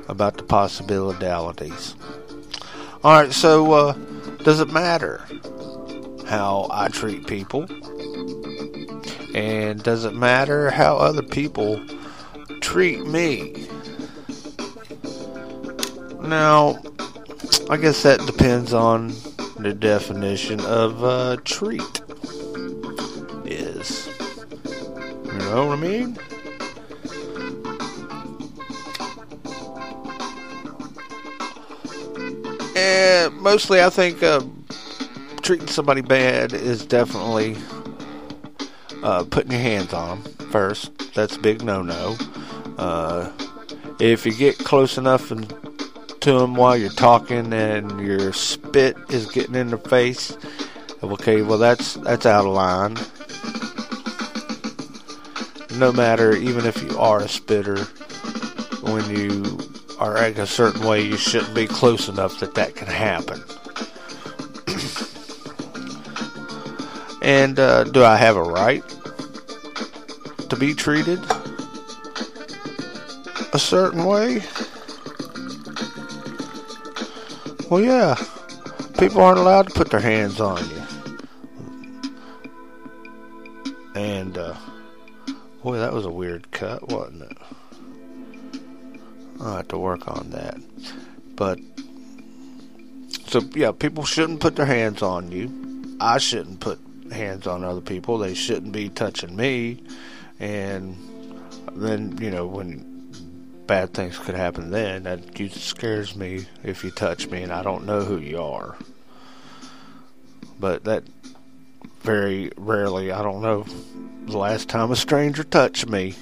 about 0.08 0.36
the 0.36 0.43
possibilities. 0.43 1.93
Alright, 3.06 3.34
so, 3.34 3.72
uh, 3.72 3.93
does 4.43 4.60
it 4.60 4.74
matter 4.74 5.28
how 6.26 6.69
I 6.72 6.88
treat 6.88 7.28
people? 7.28 7.67
And 9.36 9.84
does 9.84 10.06
it 10.06 10.15
matter 10.15 10.72
how 10.72 10.98
other 10.98 11.22
people 11.22 11.86
treat 12.62 13.06
me? 13.06 13.67
Now, 16.19 16.82
I 17.69 17.78
guess 17.78 18.02
that 18.02 18.26
depends 18.26 18.74
on 18.74 19.10
the 19.60 19.76
definition 19.80 20.62
of 20.62 21.04
uh, 21.04 21.38
treat 21.43 22.02
is. 23.46 24.08
You 25.26 25.39
know 25.39 25.67
what 25.67 25.78
I 25.78 25.82
mean? 25.82 26.17
Mostly, 33.53 33.83
I 33.83 33.91
think 33.91 34.23
uh, 34.23 34.41
treating 35.43 35.67
somebody 35.67 36.01
bad 36.01 36.53
is 36.53 36.83
definitely 36.83 37.55
uh, 39.03 39.25
putting 39.25 39.51
your 39.51 39.61
hands 39.61 39.93
on 39.93 40.23
them 40.23 40.33
first. 40.47 41.13
That's 41.13 41.35
a 41.35 41.39
big 41.39 41.63
no-no. 41.63 42.17
Uh, 42.79 43.31
if 43.99 44.25
you 44.25 44.33
get 44.33 44.57
close 44.57 44.97
enough 44.97 45.29
and 45.29 45.47
to 46.21 46.39
them 46.39 46.55
while 46.55 46.75
you're 46.75 46.89
talking 46.89 47.53
and 47.53 47.99
your 47.99 48.33
spit 48.33 48.97
is 49.09 49.27
getting 49.27 49.53
in 49.53 49.67
their 49.67 49.77
face, 49.77 50.35
okay, 51.03 51.43
well 51.43 51.59
that's 51.59 51.93
that's 51.93 52.25
out 52.25 52.47
of 52.47 52.53
line. 52.53 52.97
No 55.77 55.91
matter, 55.91 56.35
even 56.35 56.65
if 56.65 56.81
you 56.81 56.97
are 56.97 57.19
a 57.21 57.29
spitter, 57.29 57.83
when 58.81 59.07
you 59.15 59.59
are 59.99 60.17
acting 60.17 60.43
a 60.43 60.47
certain 60.47 60.86
way, 60.86 61.01
you 61.01 61.17
shouldn't 61.17 61.53
be 61.53 61.67
close 61.67 62.10
enough 62.10 62.39
that 62.39 62.56
that 62.56 62.75
can 62.75 62.88
happen. 62.88 63.43
and 67.21 67.60
uh, 67.60 67.84
do 67.86 68.03
I 68.03 68.17
have 68.17 68.36
a 68.36 68.43
right 68.43 68.84
to 70.49 70.56
be 70.56 70.73
treated 70.73 71.19
a 73.53 73.60
certain 73.60 74.06
way? 74.06 74.41
Well, 77.69 77.82
yeah, 77.82 78.15
people 78.99 79.21
aren't 79.21 79.39
allowed 79.39 79.69
to 79.69 79.73
put 79.73 79.89
their 79.89 79.99
hands 79.99 80.39
on 80.39 80.63
you. 80.69 80.82
And, 83.95 84.38
uh, 84.38 84.56
boy, 85.63 85.77
that 85.77 85.93
was 85.93 86.06
a 86.06 86.12
weird 86.12 86.51
cut, 86.51 86.88
wasn't 86.89 87.23
it? 87.23 87.38
I'll 89.43 89.58
have 89.58 89.67
to 89.69 89.77
work 89.77 90.08
on 90.08 90.29
that. 90.32 90.58
But, 91.36 91.60
so, 93.27 93.41
yeah, 93.56 93.71
people 93.71 94.06
shouldn't 94.06 94.39
put 94.39 94.56
their 94.56 94.65
hands 94.65 95.01
on 95.01 95.32
you. 95.32 95.97
I 95.99 96.17
shouldn't 96.17 96.60
put 96.60 96.79
hands 97.12 97.45
on 97.47 97.63
other 97.63 97.82
people. 97.82 98.17
They 98.17 98.34
shouldn't 98.34 98.71
be 98.71 98.89
touching 98.89 99.36
me. 99.36 99.84
And 100.39 100.97
then, 101.73 102.17
you 102.19 102.32
know, 102.32 102.45
when 102.45 102.93
bad 103.67 103.93
things 103.93 104.17
could 104.17 104.36
happen 104.36 104.71
then, 104.71 105.03
that 105.03 105.51
scares 105.51 106.15
me 106.15 106.45
if 106.63 106.84
you 106.84 106.91
touch 106.91 107.27
me 107.29 107.43
and 107.43 107.51
I 107.51 107.63
don't 107.63 107.86
know 107.86 108.01
who 108.01 108.17
you 108.17 108.41
are. 108.41 108.75
But 110.60 110.84
that 110.86 111.03
very 112.01 112.51
rarely, 112.58 113.12
I 113.12 113.21
don't 113.23 113.41
know 113.41 113.65
the 114.25 114.38
last 114.38 114.69
time 114.69 114.91
a 114.91 114.95
stranger 114.95 115.43
touched 115.43 115.88
me. 115.88 116.15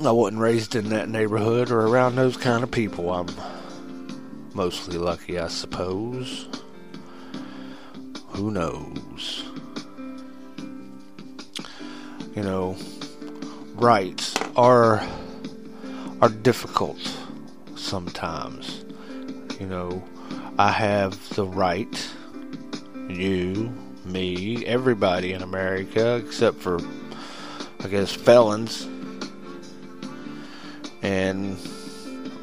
I 0.00 0.10
wasn't 0.10 0.40
raised 0.40 0.74
in 0.74 0.88
that 0.88 1.08
neighborhood 1.08 1.70
or 1.70 1.86
around 1.86 2.16
those 2.16 2.36
kind 2.36 2.64
of 2.64 2.70
people. 2.70 3.12
I'm 3.12 3.28
mostly 4.54 4.98
lucky, 4.98 5.38
I 5.38 5.48
suppose. 5.48 6.48
Who 8.28 8.50
knows? 8.50 9.44
You 12.34 12.42
know, 12.42 12.76
rights 13.74 14.34
are 14.56 15.06
are 16.20 16.28
difficult 16.28 16.98
sometimes. 17.76 18.84
You 19.60 19.66
know, 19.66 20.02
I 20.58 20.70
have 20.70 21.28
the 21.34 21.44
right, 21.44 22.10
you, 23.08 23.72
me, 24.04 24.64
everybody 24.66 25.32
in 25.32 25.42
America, 25.42 26.16
except 26.16 26.58
for, 26.58 26.80
I 27.80 27.88
guess, 27.88 28.12
felons. 28.12 28.88
And 31.02 31.58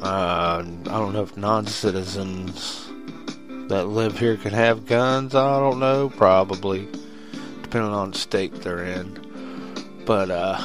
uh, 0.02 0.62
I 0.62 0.90
don't 0.90 1.12
know 1.12 1.22
if 1.22 1.36
non 1.36 1.66
citizens 1.66 2.86
that 3.68 3.86
live 3.86 4.18
here 4.18 4.36
can 4.36 4.52
have 4.52 4.86
guns. 4.86 5.34
I 5.34 5.58
don't 5.58 5.80
know, 5.80 6.10
probably, 6.10 6.88
depending 7.62 7.92
on 7.92 8.10
the 8.12 8.18
state 8.18 8.54
they're 8.62 8.84
in. 8.84 10.02
But, 10.04 10.30
uh, 10.30 10.62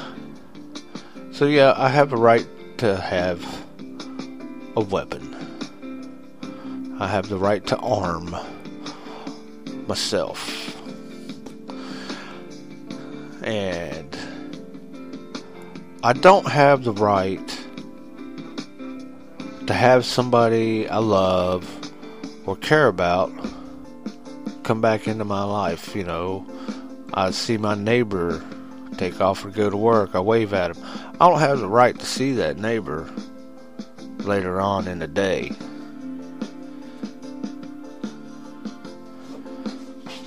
so 1.32 1.46
yeah, 1.46 1.74
I 1.78 1.90
have 1.90 2.14
a 2.14 2.18
right 2.18 2.48
to 2.80 2.98
have 2.98 3.44
a 4.76 4.82
weapon. 4.82 5.34
I 7.00 7.08
have 7.08 7.30
the 7.30 7.38
right 7.38 7.66
to 7.68 7.78
arm 7.78 8.36
myself. 9.88 10.82
And 13.44 14.18
I 16.04 16.14
don't 16.14 16.48
have 16.48 16.84
the 16.84 16.94
right 16.94 17.55
to 19.68 19.74
have 19.74 20.06
somebody 20.06 20.88
I 20.88 20.98
love 20.98 21.68
or 22.46 22.56
care 22.56 22.88
about 22.88 23.32
come 24.64 24.82
back 24.82 25.08
into 25.08 25.26
my 25.26 25.44
life. 25.44 25.96
You 25.96 26.04
know, 26.04 26.46
I 27.14 27.32
see 27.32 27.58
my 27.58 27.76
neighbor 27.76 28.44
take 28.98 29.22
off 29.22 29.46
or 29.46 29.50
go 29.50 29.70
to 29.70 29.78
work, 29.78 30.16
I 30.16 30.20
wave 30.20 30.54
at 30.54 30.76
him. 30.76 30.84
I 31.20 31.30
don't 31.30 31.40
have 31.40 31.60
the 31.60 31.68
right 31.68 31.98
to 31.98 32.06
see 32.06 32.34
that 32.34 32.58
neighbor 32.58 33.10
later 34.20 34.60
on 34.60 34.88
in 34.88 35.00
the 35.00 35.08
day. 35.08 35.52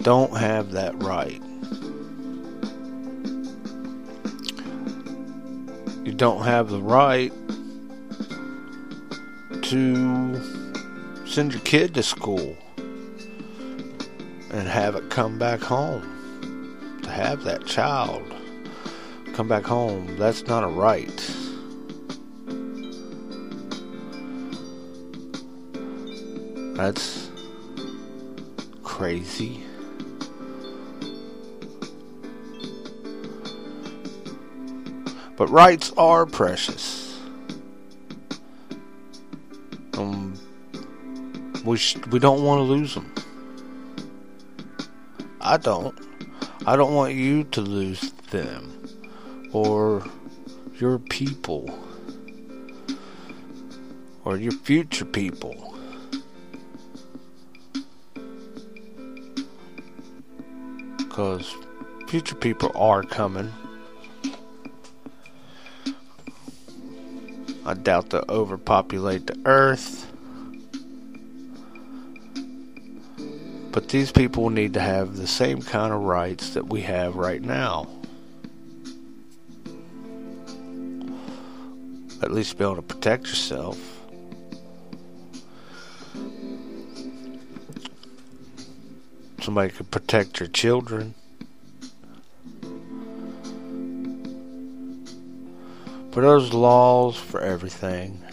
Don't 0.02 0.36
have 0.36 0.72
that 0.72 1.02
right. 1.02 1.42
You 6.04 6.14
don't 6.14 6.44
have 6.44 6.70
the 6.70 6.80
right 6.80 7.32
to 9.68 11.26
send 11.26 11.52
your 11.52 11.60
kid 11.60 11.92
to 11.92 12.02
school 12.02 12.56
and 14.50 14.66
have 14.66 14.94
it 14.94 15.10
come 15.10 15.38
back 15.38 15.60
home. 15.60 17.00
To 17.02 17.10
have 17.10 17.44
that 17.44 17.66
child 17.66 18.22
come 19.34 19.46
back 19.46 19.64
home, 19.64 20.16
that's 20.16 20.46
not 20.46 20.64
a 20.64 20.68
right. 20.68 21.06
That's 26.74 27.28
crazy. 28.82 29.62
But 35.36 35.50
rights 35.50 35.92
are 35.98 36.24
precious. 36.24 36.97
We 41.68 41.76
sh- 41.76 41.98
we 42.10 42.18
don't 42.18 42.44
want 42.44 42.60
to 42.60 42.62
lose 42.62 42.94
them. 42.94 43.12
I 45.38 45.58
don't. 45.58 45.94
I 46.64 46.76
don't 46.76 46.94
want 46.94 47.12
you 47.12 47.44
to 47.44 47.60
lose 47.60 48.10
them 48.30 48.88
or 49.52 50.02
your 50.78 50.98
people 50.98 51.68
or 54.24 54.38
your 54.38 54.52
future 54.52 55.04
people. 55.04 55.74
Because 60.96 61.54
future 62.06 62.34
people 62.34 62.72
are 62.74 63.02
coming. 63.02 63.52
I 67.66 67.74
doubt 67.74 68.08
they'll 68.08 68.24
overpopulate 68.30 69.26
the 69.26 69.38
earth. 69.44 70.07
But 73.78 73.90
these 73.90 74.10
people 74.10 74.50
need 74.50 74.74
to 74.74 74.80
have 74.80 75.16
the 75.16 75.28
same 75.28 75.62
kind 75.62 75.94
of 75.94 76.00
rights 76.00 76.50
that 76.54 76.66
we 76.66 76.80
have 76.80 77.14
right 77.14 77.40
now. 77.40 77.86
At 82.20 82.32
least 82.32 82.58
be 82.58 82.64
able 82.64 82.74
to 82.74 82.82
protect 82.82 83.28
yourself. 83.28 83.78
Somebody 89.42 89.70
could 89.70 89.92
protect 89.92 90.40
your 90.40 90.48
children. 90.48 91.14
But 96.10 96.22
those 96.22 96.52
laws 96.52 97.16
for 97.16 97.40
everything. 97.40 98.24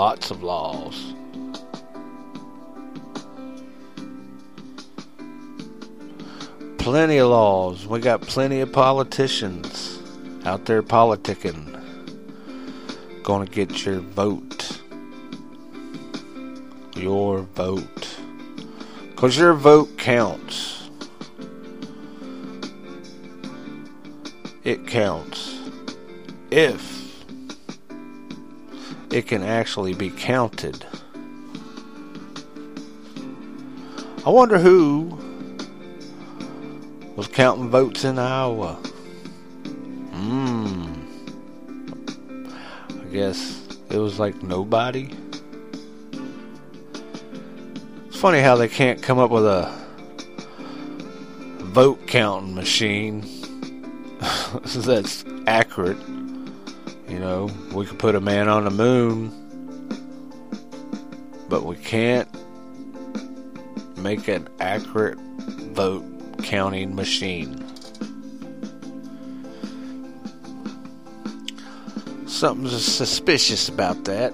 Lots 0.00 0.30
of 0.30 0.42
laws. 0.42 1.12
Plenty 6.78 7.18
of 7.18 7.28
laws. 7.28 7.86
We 7.86 8.00
got 8.00 8.22
plenty 8.22 8.60
of 8.60 8.72
politicians 8.72 9.98
out 10.46 10.64
there 10.64 10.82
politicking. 10.82 11.66
Gonna 13.22 13.44
get 13.44 13.84
your 13.84 14.00
vote. 14.00 14.80
Your 16.96 17.42
vote. 17.42 18.18
Because 19.10 19.36
your 19.36 19.52
vote 19.52 19.98
counts. 19.98 20.88
It 24.64 24.86
counts. 24.86 25.58
If 26.50 26.99
it 29.12 29.26
can 29.26 29.42
actually 29.42 29.94
be 29.94 30.10
counted. 30.10 30.84
I 34.24 34.30
wonder 34.30 34.58
who 34.58 35.18
was 37.16 37.26
counting 37.26 37.68
votes 37.70 38.04
in 38.04 38.18
Iowa. 38.18 38.74
Hmm. 40.12 40.92
I 42.90 43.04
guess 43.12 43.66
it 43.90 43.98
was 43.98 44.18
like 44.18 44.42
nobody. 44.42 45.10
It's 48.06 48.20
funny 48.20 48.40
how 48.40 48.56
they 48.56 48.68
can't 48.68 49.02
come 49.02 49.18
up 49.18 49.30
with 49.30 49.46
a 49.46 49.72
vote 51.58 52.06
counting 52.06 52.54
machine 52.54 53.24
that's 54.64 55.24
accurate. 55.46 55.98
You 57.20 57.26
know, 57.26 57.50
we 57.74 57.84
could 57.84 57.98
put 57.98 58.14
a 58.14 58.20
man 58.20 58.48
on 58.48 58.64
the 58.64 58.70
moon, 58.70 59.28
but 61.50 61.66
we 61.66 61.76
can't 61.76 62.26
make 63.98 64.26
an 64.28 64.48
accurate 64.58 65.18
vote 65.18 66.02
counting 66.44 66.94
machine. 66.94 67.62
Something's 72.26 72.82
suspicious 72.86 73.68
about 73.68 74.02
that. 74.06 74.32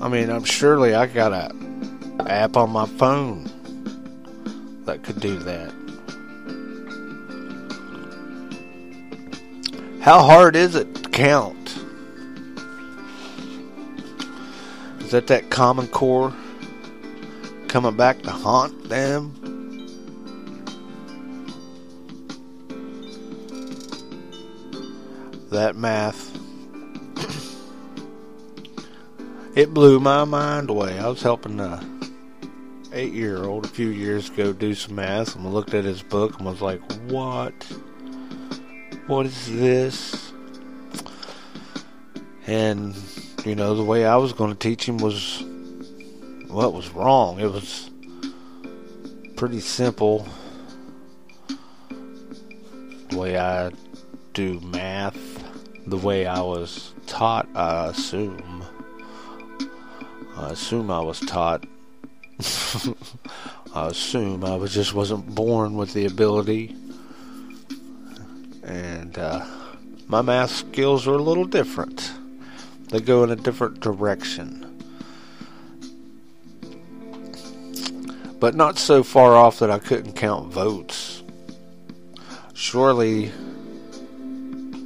I 0.00 0.06
mean, 0.06 0.30
I'm 0.30 0.44
surely 0.44 0.94
I 0.94 1.06
got 1.06 1.32
a 1.32 1.52
app 2.30 2.56
on 2.56 2.70
my 2.70 2.86
phone 2.86 3.50
that 4.84 5.02
could 5.02 5.18
do 5.18 5.40
that. 5.40 5.81
How 10.02 10.24
hard 10.24 10.56
is 10.56 10.74
it 10.74 10.96
to 10.96 11.08
count? 11.10 11.78
Is 14.98 15.12
that 15.12 15.28
that 15.28 15.48
Common 15.48 15.86
Core 15.86 16.34
coming 17.68 17.94
back 17.94 18.20
to 18.22 18.32
haunt 18.32 18.88
them? 18.88 19.32
That 25.50 25.76
math. 25.76 26.36
it 29.54 29.72
blew 29.72 30.00
my 30.00 30.24
mind 30.24 30.68
away. 30.68 30.98
I 30.98 31.06
was 31.06 31.22
helping 31.22 31.60
a 31.60 31.80
eight 32.92 33.12
year 33.12 33.44
old 33.44 33.66
a 33.66 33.68
few 33.68 33.90
years 33.90 34.30
ago 34.30 34.52
do 34.52 34.74
some 34.74 34.96
math 34.96 35.36
and 35.36 35.54
looked 35.54 35.74
at 35.74 35.84
his 35.84 36.02
book 36.02 36.38
and 36.38 36.46
was 36.46 36.60
like, 36.60 36.80
What? 37.02 37.54
What 39.06 39.26
is 39.26 39.52
this? 39.52 40.32
And 42.46 42.94
you 43.44 43.56
know, 43.56 43.74
the 43.74 43.84
way 43.84 44.06
I 44.06 44.16
was 44.16 44.32
going 44.32 44.52
to 44.52 44.58
teach 44.58 44.88
him 44.88 44.98
was 44.98 45.42
what 46.48 46.72
was 46.72 46.90
wrong. 46.90 47.40
It 47.40 47.50
was 47.50 47.90
pretty 49.36 49.60
simple 49.60 50.26
the 53.08 53.18
way 53.18 53.36
I 53.36 53.72
do 54.32 54.60
math, 54.60 55.18
the 55.86 55.98
way 55.98 56.26
I 56.26 56.40
was 56.40 56.94
taught, 57.06 57.48
I 57.54 57.86
assume. 57.86 58.64
I 60.36 60.50
assume 60.50 60.90
I 60.90 61.00
was 61.00 61.18
taught. 61.20 61.66
I 63.74 63.88
assume 63.88 64.44
I 64.44 64.56
was 64.56 64.72
just 64.72 64.94
wasn't 64.94 65.34
born 65.34 65.74
with 65.74 65.92
the 65.92 66.06
ability. 66.06 66.76
And 68.62 69.18
uh, 69.18 69.44
my 70.06 70.22
math 70.22 70.50
skills 70.50 71.06
are 71.06 71.14
a 71.14 71.22
little 71.22 71.44
different. 71.44 72.12
They 72.88 73.00
go 73.00 73.24
in 73.24 73.30
a 73.30 73.36
different 73.36 73.80
direction. 73.80 74.68
But 78.38 78.54
not 78.54 78.78
so 78.78 79.02
far 79.02 79.34
off 79.34 79.58
that 79.60 79.70
I 79.70 79.78
couldn't 79.78 80.12
count 80.12 80.52
votes. 80.52 81.22
Surely 82.54 83.32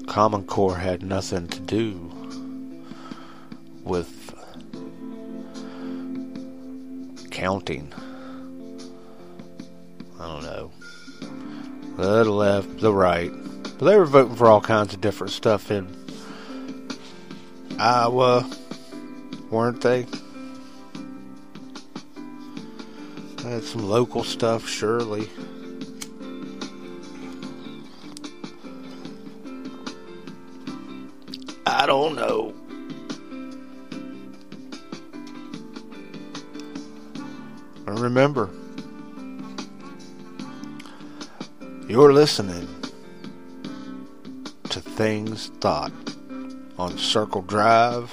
Common 0.07 0.45
Core 0.45 0.77
had 0.77 1.03
nothing 1.03 1.49
to 1.49 1.61
do 1.61 2.11
with 3.83 4.35
counting. 7.31 7.93
I 10.19 10.27
don't 10.27 10.43
know. 10.43 10.71
The 11.97 12.25
left, 12.25 12.81
the 12.81 12.93
right. 12.93 13.33
But 13.79 13.85
they 13.85 13.97
were 13.97 14.07
voting 14.07 14.37
for 14.37 14.47
all 14.47 14.63
kinds 14.63 14.95
of 14.95 15.03
different 15.03 15.33
stuff 15.33 15.71
in 15.71 15.95
Iowa, 17.79 18.49
weren't 19.51 19.83
they? 19.83 20.07
Had 23.43 23.63
some 23.63 23.87
local 23.87 24.25
stuff, 24.25 24.67
surely. 24.67 25.29
I 31.67 31.85
don't 31.85 32.17
know. 32.17 32.55
And 37.87 38.01
remember, 38.01 38.49
you're 41.87 42.13
listening 42.15 42.76
Things 44.97 45.49
Thought 45.61 45.93
on 46.79 46.97
Circle 46.97 47.43
Drive. 47.43 48.11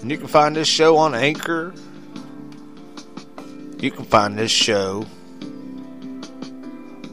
And 0.00 0.08
you 0.08 0.16
can 0.16 0.28
find 0.28 0.54
this 0.54 0.68
show 0.68 0.96
on 0.96 1.12
Anchor. 1.12 1.74
You 3.80 3.90
can 3.90 4.04
find 4.04 4.38
this 4.38 4.52
show 4.52 5.04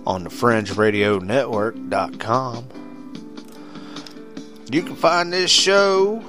on 0.06 0.24
the 0.24 0.30
FringeRadioNetwork.com. 0.30 2.68
You 4.72 4.84
can 4.84 4.96
find 4.96 5.34
this 5.34 5.50
show, 5.50 6.24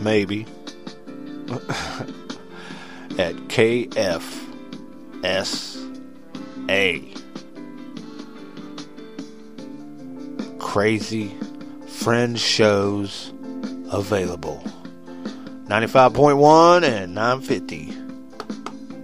maybe, 0.00 0.46
at 3.18 3.34
KFSA. 3.48 4.36
Crazy 10.76 11.32
Fringe 11.86 12.38
shows 12.38 13.32
available. 13.90 14.62
95.1 15.68 16.82
and 16.82 17.14
950 17.14 17.94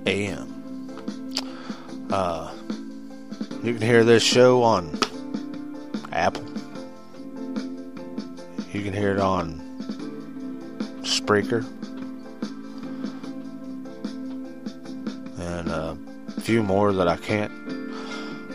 AM. 0.05 2.09
Uh, 2.11 2.53
you 3.63 3.73
can 3.73 3.81
hear 3.81 4.05
this 4.05 4.23
show 4.23 4.63
on 4.63 5.01
Apple 6.13 6.45
you 8.75 8.83
can 8.83 8.93
hear 8.93 9.13
it 9.13 9.19
on 9.19 9.59
Spreaker. 11.01 11.65
And 15.39 15.71
uh, 15.71 15.95
a 16.37 16.41
few 16.43 16.63
more 16.63 16.93
that 16.93 17.09
I 17.09 17.17
can't 17.17 17.51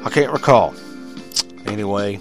I 0.05 0.11
can't 0.11 0.31
recall. 0.31 0.75
Anyway, 1.65 2.19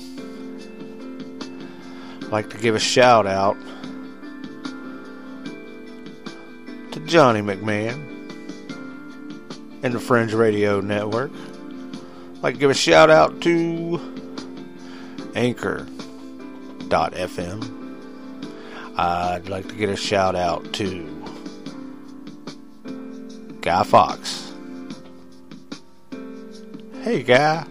like 2.31 2.51
to 2.51 2.59
give 2.59 2.75
a 2.75 2.81
shout 2.81 3.27
out 3.27 3.57
to 6.93 7.01
Johnny 7.07 7.41
McMahon 7.41 7.95
and 9.83 9.95
the 9.95 10.01
Fringe 10.01 10.33
Radio 10.33 10.81
Network. 10.81 11.31
I'd 11.33 12.43
like 12.43 12.55
to 12.55 12.61
give 12.61 12.71
a 12.71 12.75
shout 12.75 13.11
out 13.11 13.41
to 13.43 14.01
Anchor.fm 15.35 16.17
I'd 18.99 19.51
like 19.51 19.69
to 19.69 19.75
get 19.75 19.91
a 19.91 19.97
shout 19.97 20.35
out 20.35 20.73
to 20.75 21.05
Guy 23.61 23.83
Fox. 23.83 24.53
Hey, 27.03 27.23
Guy. 27.23 27.67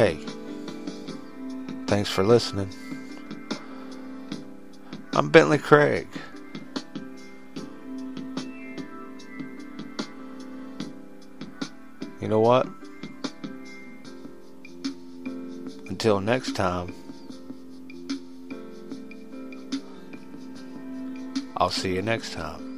Hey, 0.00 0.18
thanks 1.86 2.08
for 2.08 2.24
listening. 2.24 2.70
I'm 5.12 5.28
Bentley 5.28 5.58
Craig. 5.58 6.08
You 12.18 12.28
know 12.28 12.40
what? 12.40 12.66
Until 15.90 16.22
next 16.22 16.56
time, 16.56 16.94
I'll 21.58 21.68
see 21.68 21.94
you 21.94 22.00
next 22.00 22.32
time. 22.32 22.69